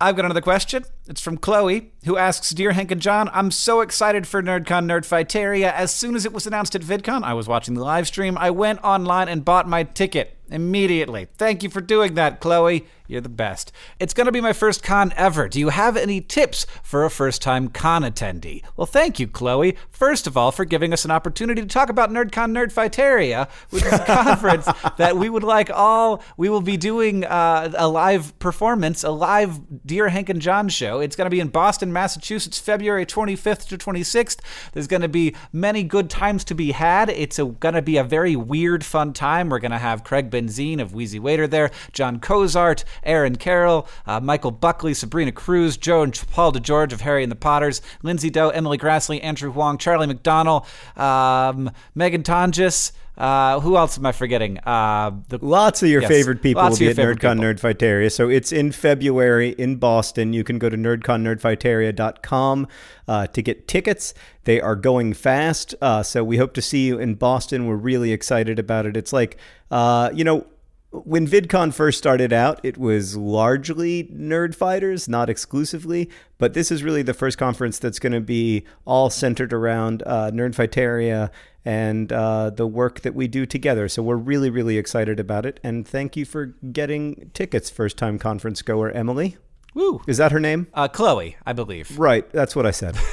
[0.00, 0.84] I've got another question.
[1.08, 5.72] It's from Chloe, who asks Dear Hank and John, I'm so excited for NerdCon Nerdfighteria.
[5.72, 8.36] As soon as it was announced at VidCon, I was watching the live stream.
[8.36, 11.28] I went online and bought my ticket immediately.
[11.38, 12.86] Thank you for doing that, Chloe.
[13.08, 13.70] You're the best.
[14.00, 15.48] It's going to be my first con ever.
[15.48, 18.64] Do you have any tips for a first time con attendee?
[18.76, 19.76] Well, thank you, Chloe.
[19.90, 23.92] First of all, for giving us an opportunity to talk about NerdCon Nerdfighteria, which is
[23.92, 26.22] a conference that we would like all.
[26.36, 30.95] We will be doing uh, a live performance, a live Dear Hank and John show.
[31.00, 34.38] It's going to be in Boston, Massachusetts, February 25th to 26th.
[34.72, 37.08] There's going to be many good times to be had.
[37.08, 39.48] It's going to be a very weird, fun time.
[39.48, 44.20] We're going to have Craig Benzine of Wheezy Waiter there, Jon Cozart, Aaron Carroll, uh,
[44.20, 48.50] Michael Buckley, Sabrina Cruz, Joe and Paul DeGeorge of Harry and the Potters, Lindsay Doe,
[48.50, 50.66] Emily Graslie, Andrew Huang, Charlie McDonnell,
[50.98, 52.92] um, Megan Tonjes.
[53.16, 54.58] Uh, who else am I forgetting?
[54.58, 57.40] Uh, the, Lots of your Yes, favorite people will be at NerdCon.
[57.40, 58.12] Nerdfighteria.
[58.12, 60.34] So it's in February in Boston.
[60.34, 62.68] You can go to nerdconnerdfighteria.com
[63.08, 64.12] uh, to get tickets.
[64.44, 65.74] They are going fast.
[65.80, 67.66] Uh, so we hope to see you in Boston.
[67.66, 68.96] We're really excited about it.
[68.96, 69.38] It's like,
[69.70, 70.46] uh, you know,
[70.90, 76.08] when VidCon first started out, it was largely nerd fighters, not exclusively.
[76.38, 80.30] But this is really the first conference that's going to be all centered around uh,
[80.32, 81.30] Nerdfighteria
[81.66, 83.88] and uh, the work that we do together.
[83.88, 85.60] So we're really, really excited about it.
[85.62, 89.36] And thank you for getting tickets, first time conference goer Emily.
[89.74, 90.68] woo, Is that her name?
[90.72, 91.98] uh, Chloe, I believe.
[91.98, 92.96] Right, that's what I said.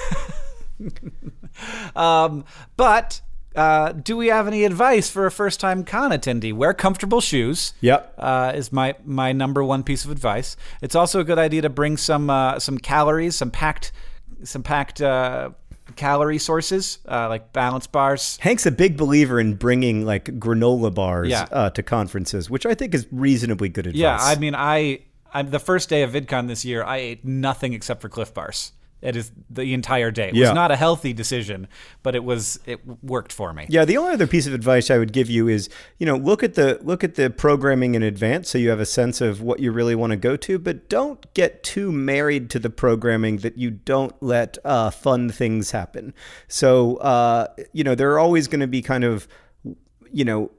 [1.96, 2.46] Um,
[2.78, 3.22] but
[3.56, 6.52] uh, do we have any advice for a first-time con attendee?
[6.52, 7.74] Wear comfortable shoes.
[7.82, 8.16] Yep.
[8.18, 10.58] Uh, is my my number one piece of advice.
[10.82, 13.92] It's also a good idea to bring some uh, some calories, some packed
[14.44, 15.52] some packed uh,
[15.96, 18.38] calorie sources uh, like balance bars.
[18.42, 21.48] Hank's a big believer in bringing like granola bars Yeah.
[21.52, 24.00] uh, to conferences, which I think is reasonably good advice.
[24.00, 25.00] Yeah, I mean, I
[25.34, 26.84] I'm the first day of VidCon this year.
[26.84, 28.72] I ate nothing except for Clif Bars.
[29.04, 30.30] It is the entire day.
[30.30, 30.50] It Yeah.
[30.50, 31.68] was not a healthy decision,
[32.02, 33.66] but it was it worked for me.
[33.70, 36.42] Yeah, the only other piece of advice I would give you is, you know, look
[36.42, 39.60] at the look at the programming in advance so you have a sense of what
[39.60, 43.58] you really want to go to, but don't get too married to the programming that
[43.58, 46.14] you don't let uh, fun things happen.
[46.48, 49.28] So, uh, you know, there are always going to be kind of,
[50.12, 50.52] you know,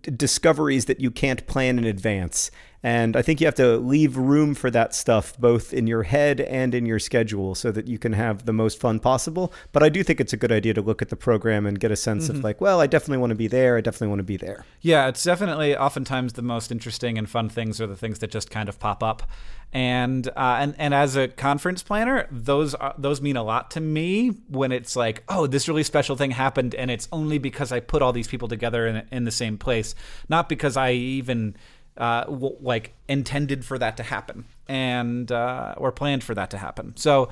[0.00, 2.50] d- discoveries that you can't plan in advance.
[2.82, 6.40] And I think you have to leave room for that stuff both in your head
[6.40, 9.52] and in your schedule so that you can have the most fun possible.
[9.72, 11.90] But I do think it's a good idea to look at the program and get
[11.90, 12.38] a sense Mm-hmm.
[12.38, 13.76] of like, well, I definitely want to be there.
[13.76, 14.64] I definitely want to be there.
[14.80, 18.50] Yeah, it's definitely oftentimes the most interesting and fun things are the things that just
[18.50, 19.24] kind of pop up.
[19.72, 23.80] And uh, and and as a conference planner, those are, those mean a lot to
[23.80, 27.80] me when it's like, oh, this really special thing happened, and it's only because I
[27.80, 29.94] put all these people together in in the same place,
[30.28, 31.56] not because I even
[31.96, 36.58] uh, w- like intended for that to happen and uh, or planned for that to
[36.58, 36.96] happen.
[36.96, 37.30] So.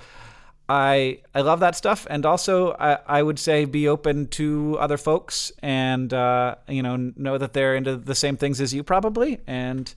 [0.67, 4.97] I I love that stuff, and also I, I would say be open to other
[4.97, 9.41] folks, and uh, you know know that they're into the same things as you probably,
[9.47, 9.95] and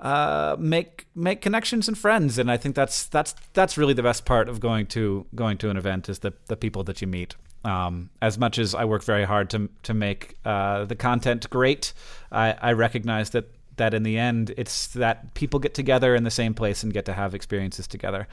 [0.00, 2.38] uh, make make connections and friends.
[2.38, 5.70] And I think that's that's that's really the best part of going to going to
[5.70, 7.34] an event is the the people that you meet.
[7.64, 11.92] Um, as much as I work very hard to to make uh, the content great,
[12.30, 13.46] I, I recognize that
[13.78, 17.04] that in the end it's that people get together in the same place and get
[17.06, 18.28] to have experiences together.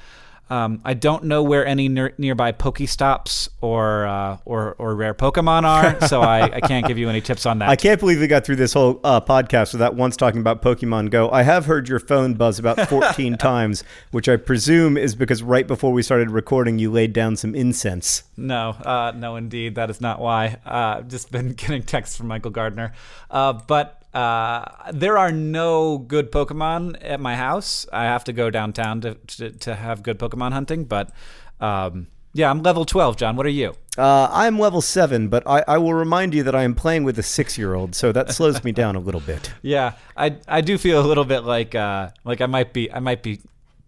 [0.48, 5.64] Um, I don't know where any near, nearby Pokestops or uh, or or rare Pokemon
[5.64, 7.70] are, so I, I can't give you any tips on that.
[7.70, 11.10] I can't believe we got through this whole uh, podcast without once talking about Pokemon
[11.10, 11.32] Go.
[11.32, 15.66] I have heard your phone buzz about 14 times, which I presume is because right
[15.66, 18.24] before we started recording, you laid down some incense.
[18.38, 20.60] No, uh, no, indeed, that is not why.
[20.64, 22.94] Uh, I've just been getting texts from Michael Gardner,
[23.32, 27.86] uh, but uh, there are no good Pokemon at my house.
[27.92, 31.12] I have to go downtown to to, to have good Pokemon hunting, but.
[31.60, 32.08] Um,
[32.38, 33.38] yeah, I'm level 12, John.
[33.38, 33.76] What are you?
[33.98, 37.18] Uh, I'm level seven, but I, I will remind you that I am playing with
[37.18, 39.54] a six year old, so that slows me down a little bit.
[39.62, 43.00] Yeah, I I do feel a little bit like uh like I might be I
[43.00, 43.40] might be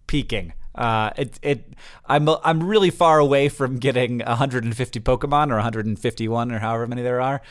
[0.07, 0.53] peaking.
[0.73, 1.73] Uh, it it
[2.05, 7.19] I'm I'm really far away from getting 150 Pokemon or 151 or however many there
[7.19, 7.41] are.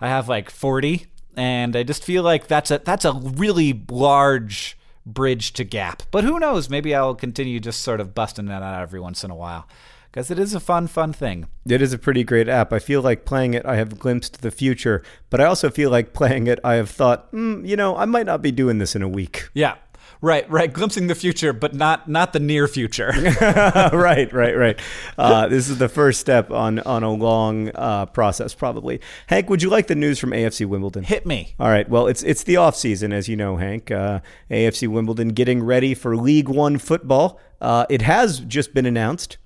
[0.00, 1.06] I have like 40,
[1.36, 6.02] and I just feel like that's a that's a really large bridge to gap.
[6.10, 6.68] But who knows?
[6.68, 9.68] Maybe I'll continue just sort of busting that out every once in a while
[10.16, 11.46] because it is a fun fun thing.
[11.68, 12.72] It is a pretty great app.
[12.72, 16.14] I feel like playing it, I have glimpsed the future, but I also feel like
[16.14, 19.02] playing it, I have thought, mm, you know, I might not be doing this in
[19.02, 19.50] a week.
[19.52, 19.74] Yeah.
[20.20, 23.12] Right, right, glimpsing the future, but not not the near future.
[23.40, 24.80] right, right, right.
[25.18, 29.00] Uh, this is the first step on on a long uh, process, probably.
[29.26, 31.04] Hank, would you like the news from AFC Wimbledon?
[31.04, 31.54] Hit me.
[31.60, 31.88] All right.
[31.88, 33.90] Well, it's it's the off season, as you know, Hank.
[33.90, 37.38] Uh, AFC Wimbledon getting ready for League One football.
[37.60, 39.38] Uh, it has just been announced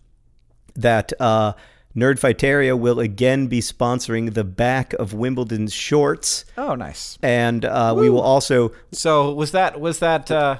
[0.74, 1.52] that uh,
[1.96, 7.18] Nerdfighteria will again be sponsoring the back of Wimbledon's shorts, Oh, nice.
[7.22, 10.58] and uh, we will also So was that was that uh,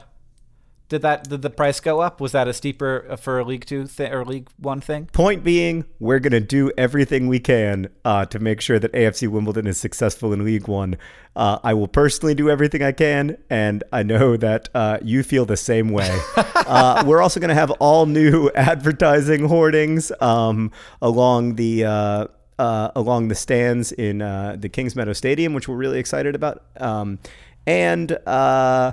[0.91, 2.21] did that did the price go up?
[2.21, 5.07] Was that a steeper uh, for a League Two thi- or League One thing?
[5.07, 9.29] Point being, we're going to do everything we can uh, to make sure that AFC
[9.29, 10.99] Wimbledon is successful in League One.
[11.37, 15.47] Uh, I will personally do everything I can, and I know that uh, you feel
[15.47, 16.21] the same way.
[16.37, 21.85] uh, we're also going to have all new advertising hoardings um, along the.
[21.85, 22.27] Uh,
[22.59, 26.63] uh, along the stands in uh, the Kings Meadow Stadium, which we're really excited about,
[26.77, 27.19] um,
[27.67, 28.93] and uh,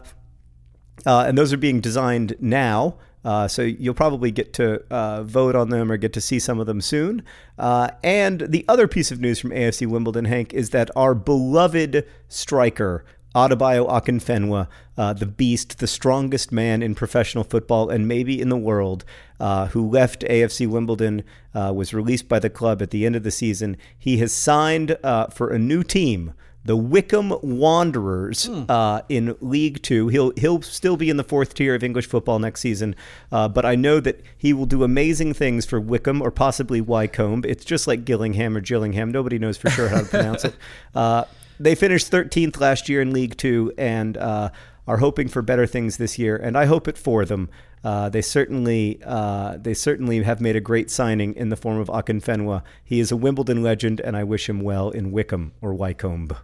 [1.05, 2.95] uh, and those are being designed now.
[3.25, 6.59] Uh, so you'll probably get to uh, vote on them or get to see some
[6.59, 7.21] of them soon.
[7.57, 12.07] Uh, and the other piece of news from AFC Wimbledon, Hank, is that our beloved
[12.29, 13.03] striker,
[13.35, 14.67] Adebayo Akinfenwa,
[14.97, 19.03] uh, the beast, the strongest man in professional football and maybe in the world,
[19.41, 21.23] uh, who left AFC Wimbledon,
[21.53, 23.75] uh, was released by the club at the end of the season.
[23.97, 26.33] He has signed uh, for a new team
[26.67, 30.09] the Wickham Wanderers uh, in League Two.
[30.09, 32.93] He'll he'll still be in the fourth tier of English football next season,
[33.31, 37.45] uh, but I know that he will do amazing things for Wickham or possibly Wycombe.
[37.47, 39.11] It's just like Gillingham or Gillingham.
[39.11, 40.55] Nobody knows for sure how to pronounce it.
[40.95, 41.25] Uh,
[41.59, 44.49] they finished 13th last year in League Two and uh,
[44.87, 47.49] are hoping for better things this year, and I hope it for them.
[47.83, 51.87] Uh, they certainly uh, they certainly have made a great signing in the form of
[51.87, 52.63] Akinfenwa.
[52.83, 56.35] He is a Wimbledon legend, and I wish him well in Wickham or Wycombe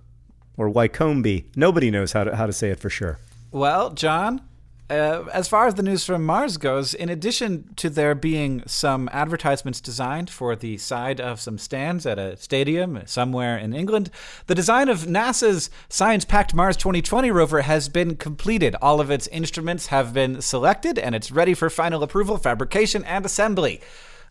[0.57, 1.43] or Wycombe.
[1.55, 3.19] Nobody knows how to how to say it for sure.
[3.51, 4.41] Well, John,
[4.89, 9.09] uh, as far as the news from Mars goes, in addition to there being some
[9.11, 14.09] advertisements designed for the side of some stands at a stadium somewhere in England,
[14.47, 18.75] the design of NASA's science packed Mars 2020 rover has been completed.
[18.81, 23.25] All of its instruments have been selected and it's ready for final approval, fabrication, and
[23.25, 23.81] assembly.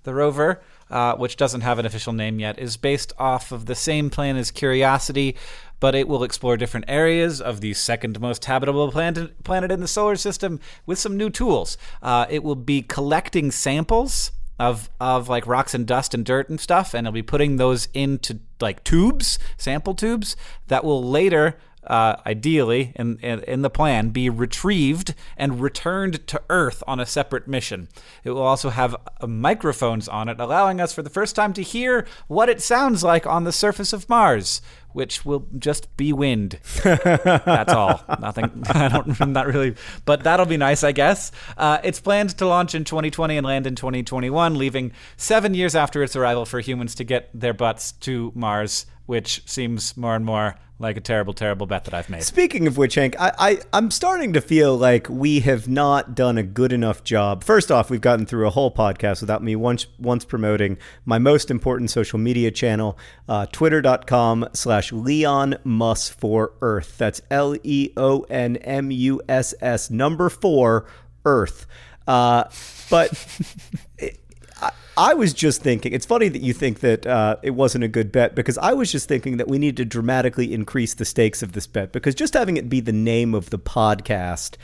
[0.04, 0.60] The rover,
[0.90, 4.36] uh, which doesn't have an official name yet, is based off of the same plan
[4.36, 5.36] as Curiosity,
[5.82, 9.88] but it will explore different areas of the second most habitable planet, planet in the
[9.88, 11.76] solar system with some new tools.
[12.00, 14.30] Uh, it will be collecting samples
[14.60, 17.88] of of like rocks and dust and dirt and stuff, and it'll be putting those
[17.94, 20.36] into like tubes, sample tubes
[20.68, 26.40] that will later uh, ideally, in, in, in the plan, be retrieved and returned to
[26.48, 27.88] Earth on a separate mission.
[28.24, 31.62] It will also have uh, microphones on it, allowing us for the first time to
[31.62, 34.62] hear what it sounds like on the surface of Mars,
[34.92, 36.58] which will just be wind.
[36.84, 38.02] That's all.
[38.20, 38.62] Nothing.
[38.70, 39.32] I don't.
[39.32, 39.74] Not really.
[40.04, 41.32] But that'll be nice, I guess.
[41.56, 46.02] Uh, it's planned to launch in 2020 and land in 2021, leaving seven years after
[46.02, 50.56] its arrival for humans to get their butts to Mars, which seems more and more
[50.82, 52.24] like a terrible, terrible bet that I've made.
[52.24, 56.36] Speaking of which, Hank, I, I, I'm starting to feel like we have not done
[56.36, 57.44] a good enough job.
[57.44, 61.50] First off, we've gotten through a whole podcast without me once once promoting my most
[61.50, 62.98] important social media channel,
[63.28, 66.98] uh, twitter.com slash Leon Muss for Earth.
[66.98, 70.86] That's L E O N M U S S number four
[71.24, 71.66] Earth.
[72.06, 72.44] Uh,
[72.90, 73.10] but
[74.96, 78.12] I was just thinking, it's funny that you think that uh, it wasn't a good
[78.12, 81.52] bet because I was just thinking that we need to dramatically increase the stakes of
[81.52, 84.56] this bet because just having it be the name of the podcast,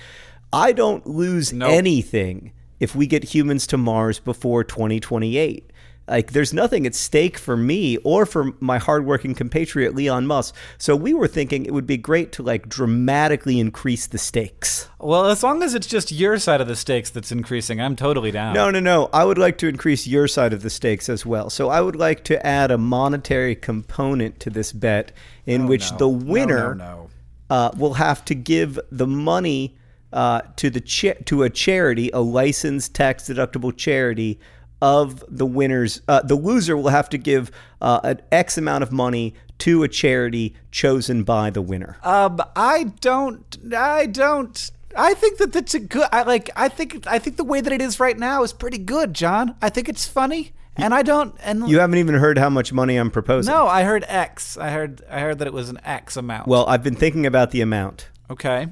[0.53, 1.71] I don't lose Nope.
[1.71, 5.71] anything if we get humans to Mars before 2028.
[6.09, 10.55] Like, there's nothing at stake for me or for my hardworking compatriot Leon Musk.
[10.79, 14.89] So we were thinking it would be great to like dramatically increase the stakes.
[14.99, 18.31] Well, as long as it's just your side of the stakes that's increasing, I'm totally
[18.31, 18.55] down.
[18.55, 19.11] No, no, no.
[19.13, 21.51] I would like to increase your side of the stakes as well.
[21.51, 25.13] So I would like to add a monetary component to this bet
[25.47, 25.99] in which Oh, no.
[25.99, 27.11] the winner no, no.
[27.51, 29.77] Uh, will have to give the money
[30.13, 34.39] uh, to the cha- to a charity, a licensed tax deductible charity
[34.81, 36.01] of the winners.
[36.09, 37.51] Uh, the loser will have to give
[37.81, 41.97] uh, an X amount of money to a charity chosen by the winner.
[42.05, 43.57] Um, I don't.
[43.77, 44.71] I don't.
[44.97, 46.09] I think that that's a good.
[46.13, 46.51] I like.
[46.57, 47.07] I think.
[47.07, 49.57] I think the way that it is right now is pretty good, John.
[49.61, 51.35] I think it's funny, and I don't.
[51.43, 53.53] And You haven't even heard how much money I'm proposing.
[53.53, 54.57] no, I heard X.
[54.57, 55.03] I heard.
[55.11, 56.47] I heard that it was an X amount.
[56.49, 58.09] Well, I've been thinking about the amount.
[58.31, 58.69] okay.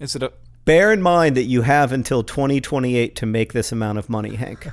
[0.00, 0.32] Is it a?
[0.64, 4.68] Bear in mind that you have until 2028 to make this amount of money, Hank.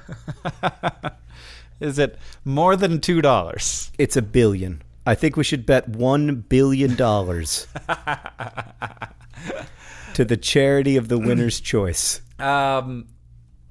[1.80, 3.92] Is it more than two dollars?
[3.98, 4.82] It's a billion.
[5.06, 6.96] I think we should bet $1 billion
[10.14, 12.22] to the charity of the winner's choice.
[12.38, 13.08] Um.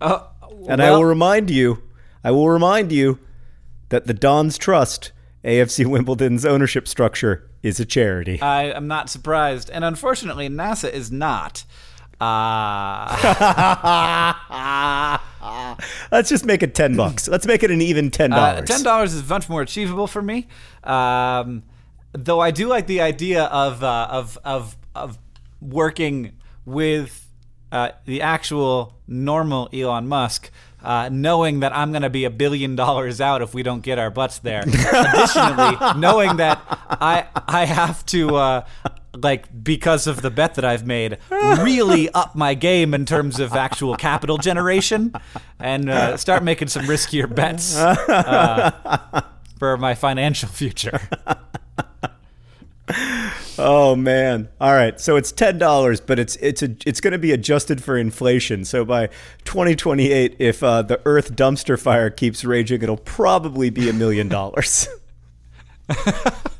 [0.00, 0.24] Uh,
[0.68, 1.82] And I will remind you,
[2.24, 3.18] I will remind you
[3.90, 5.12] that the Don's Trust,
[5.44, 8.40] AFC Wimbledon's ownership structure, is a charity.
[8.40, 11.64] I am not surprised, and unfortunately, NASA is not.
[12.20, 13.18] Uh,
[16.10, 17.28] Let's just make it 10 bucks.
[17.28, 18.32] Let's make it an even $10.
[18.32, 20.48] Uh, Ten dollars is much more achievable for me.
[20.84, 21.62] Um,
[22.12, 25.18] though I do like the idea of uh, of of of
[25.60, 26.32] working
[26.64, 27.28] with
[27.70, 30.50] uh, the actual normal Elon Musk.
[30.80, 33.98] Uh, knowing that I'm going to be a billion dollars out if we don't get
[33.98, 34.60] our butts there.
[34.62, 38.64] Additionally, knowing that I I have to uh,
[39.22, 43.52] like because of the bet that I've made, really up my game in terms of
[43.54, 45.12] actual capital generation
[45.58, 49.22] and uh, start making some riskier bets uh,
[49.58, 51.00] for my financial future.
[53.58, 54.48] Oh man!
[54.60, 57.82] All right, so it's ten dollars, but it's it's a, it's going to be adjusted
[57.82, 58.64] for inflation.
[58.64, 59.08] So by
[59.44, 64.86] 2028, if uh, the Earth dumpster fire keeps raging, it'll probably be a million dollars.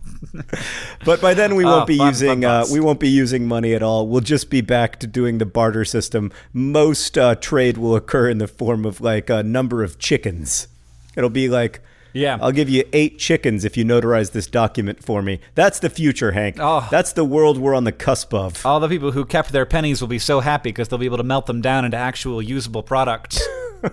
[1.05, 3.47] But by then we won't Oh, be fun, using fun uh, we won't be using
[3.47, 4.07] money at all.
[4.09, 6.33] We'll just be back to doing the barter system.
[6.53, 10.69] Most uh, trade will occur in the form of like a number of chickens.
[11.17, 11.81] It'll be like
[12.13, 12.39] Yeah.
[12.41, 15.41] I'll give you eight chickens if you notarize this document for me.
[15.55, 16.57] That's the future, Hank.
[16.59, 16.87] Oh.
[16.91, 18.65] That's the world we're on the cusp of.
[18.67, 21.17] All the people who kept their pennies will be so happy because they'll be able
[21.19, 23.41] to melt them down into actual usable products.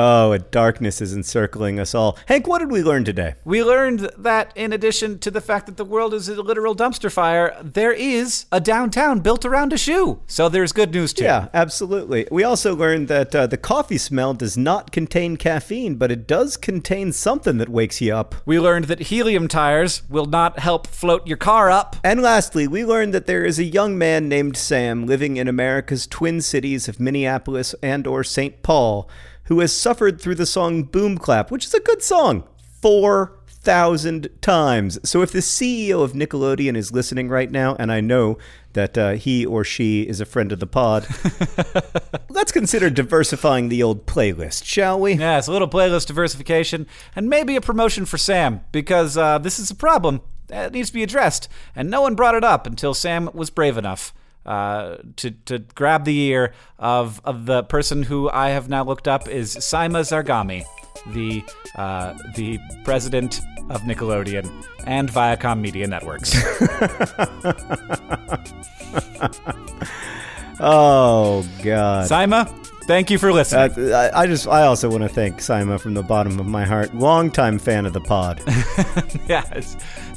[0.00, 2.16] Oh, a darkness is encircling us all.
[2.26, 3.34] Hank, what did we learn today?
[3.44, 7.10] We learned that in addition to the fact that the world is a literal dumpster
[7.10, 10.20] fire, there is a downtown built around a shoe.
[10.28, 11.24] So there's good news too.
[11.24, 12.28] Yeah, absolutely.
[12.30, 16.56] We also learned that uh, the coffee smell does not contain caffeine, but it does
[16.56, 18.36] contain something that wakes you up.
[18.46, 21.96] We learned that helium tires will not help float your car up.
[22.04, 26.06] And lastly, we learned that there is a young man named Sam living in America's
[26.06, 28.62] twin cities of Minneapolis and or St.
[28.62, 29.10] Paul
[29.48, 32.44] who has suffered through the song Boom Clap, which is a good song,
[32.82, 34.98] 4,000 times.
[35.08, 38.38] So if the CEO of Nickelodeon is listening right now, and I know
[38.74, 41.08] that uh, he or she is a friend of the pod,
[42.28, 45.14] let's consider diversifying the old playlist, shall we?
[45.14, 46.86] Yeah, it's a little playlist diversification
[47.16, 50.94] and maybe a promotion for Sam because uh, this is a problem that needs to
[50.94, 54.12] be addressed, and no one brought it up until Sam was brave enough.
[54.46, 59.06] Uh, to, to grab the ear of, of the person who I have now looked
[59.06, 60.64] up is Cyma Zarghami.
[61.12, 61.42] the
[61.76, 64.50] uh, the president of Nickelodeon
[64.86, 66.34] and Viacom Media Networks.
[70.60, 72.08] Oh God.
[72.10, 72.48] Cyma,
[72.86, 73.92] thank you for listening.
[73.92, 76.64] Uh, I I just I also want to thank Cyma from the bottom of my
[76.64, 76.92] heart.
[76.94, 78.42] Longtime fan of the pod.
[79.28, 79.44] yeah,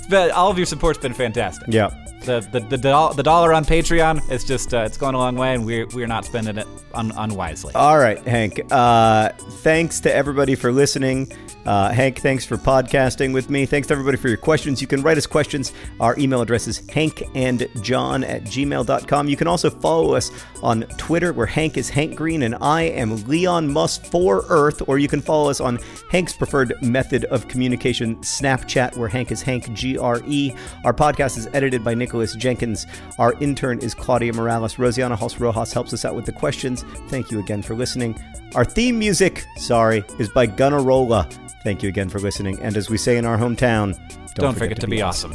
[0.10, 1.66] it's all of your support's been fantastic.
[1.70, 1.90] yeah.
[2.22, 5.36] The the the, doll- the dollar on Patreon is just uh, it's going a long
[5.36, 7.74] way, and we're we're not spending it un- unwisely.
[7.74, 8.62] All right, Hank.
[8.70, 9.30] Uh,
[9.64, 11.32] thanks to everybody for listening.
[11.66, 13.66] Uh, Hank, thanks for podcasting with me.
[13.66, 14.82] Thanks to everybody for your questions.
[14.82, 15.74] You can write us questions.
[16.00, 19.28] Our email address is hankandjohn at gmail.com.
[19.28, 20.32] You can also follow us
[20.64, 24.82] on Twitter, where Hank is Hank Green and I am Leon Musk for Earth.
[24.88, 25.80] Or you can follow us on
[26.12, 30.54] Hank's preferred method of communication, Snapchat, where Hank is Hank G R E.
[30.84, 32.88] Our podcast is edited by Nicholas Jenkins.
[33.20, 34.76] Our intern is Claudia Morales.
[34.76, 36.84] Rosianna Halse Rojas helps us out with the questions.
[37.08, 38.20] Thank you again for listening.
[38.56, 41.32] Our theme music, sorry, is by Gunnarolla.
[41.64, 42.60] Thank you again for listening.
[42.62, 43.98] And as we say in our hometown,
[44.34, 45.34] don't, Don't forget to be awesome.